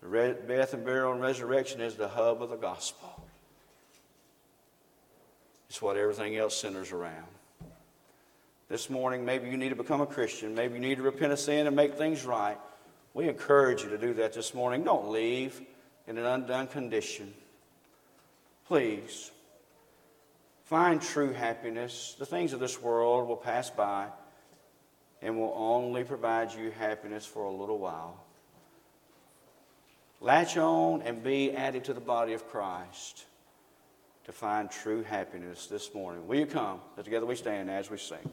the 0.02 0.38
death 0.48 0.74
and 0.74 0.86
burial 0.86 1.12
and 1.12 1.22
resurrection 1.22 1.82
is 1.82 1.96
the 1.96 2.08
hub 2.08 2.42
of 2.42 2.50
the 2.50 2.56
gospel. 2.56 3.28
It's 5.68 5.82
what 5.82 5.98
everything 5.98 6.38
else 6.38 6.56
centers 6.56 6.94
around. 6.94 7.26
This 8.70 8.90
morning, 8.90 9.26
maybe 9.26 9.50
you 9.50 9.58
need 9.58 9.70
to 9.70 9.76
become 9.76 10.00
a 10.00 10.06
Christian. 10.06 10.56
Maybe 10.56 10.76
you 10.76 10.80
need 10.80 10.96
to 10.96 11.02
repent 11.02 11.34
of 11.34 11.40
sin 11.40 11.68
and 11.68 11.76
make 11.76 11.96
things 11.96 12.24
right. 12.24 12.58
We 13.14 13.28
encourage 13.28 13.84
you 13.84 13.90
to 13.90 13.98
do 13.98 14.14
that 14.14 14.32
this 14.32 14.54
morning. 14.54 14.86
Don't 14.86 15.10
leave 15.10 15.62
in 16.08 16.18
an 16.18 16.26
undone 16.26 16.68
condition. 16.68 17.34
Please. 18.66 19.30
Find 20.64 21.02
true 21.02 21.34
happiness. 21.34 22.16
The 22.18 22.26
things 22.26 22.54
of 22.54 22.62
this 22.62 22.82
world 22.82 23.28
will 23.28 23.36
pass 23.36 23.70
by 23.70 24.08
and 25.22 25.38
will 25.38 25.54
only 25.54 26.06
provide 26.06 26.54
you 26.54 26.72
happiness 26.72 27.26
for 27.26 27.44
a 27.44 27.52
little 27.52 27.78
while. 27.78 28.23
Latch 30.24 30.56
on 30.56 31.02
and 31.02 31.22
be 31.22 31.52
added 31.52 31.84
to 31.84 31.94
the 31.94 32.00
body 32.00 32.32
of 32.32 32.48
Christ 32.48 33.26
to 34.24 34.32
find 34.32 34.72
true 34.72 35.04
happiness 35.04 35.68
this 35.68 35.94
morning. 35.94 36.26
Will 36.26 36.40
you 36.40 36.46
come? 36.46 36.80
Together 36.96 37.26
we 37.26 37.36
stand 37.36 37.70
as 37.70 37.92
we 37.92 37.98
sing. 37.98 38.32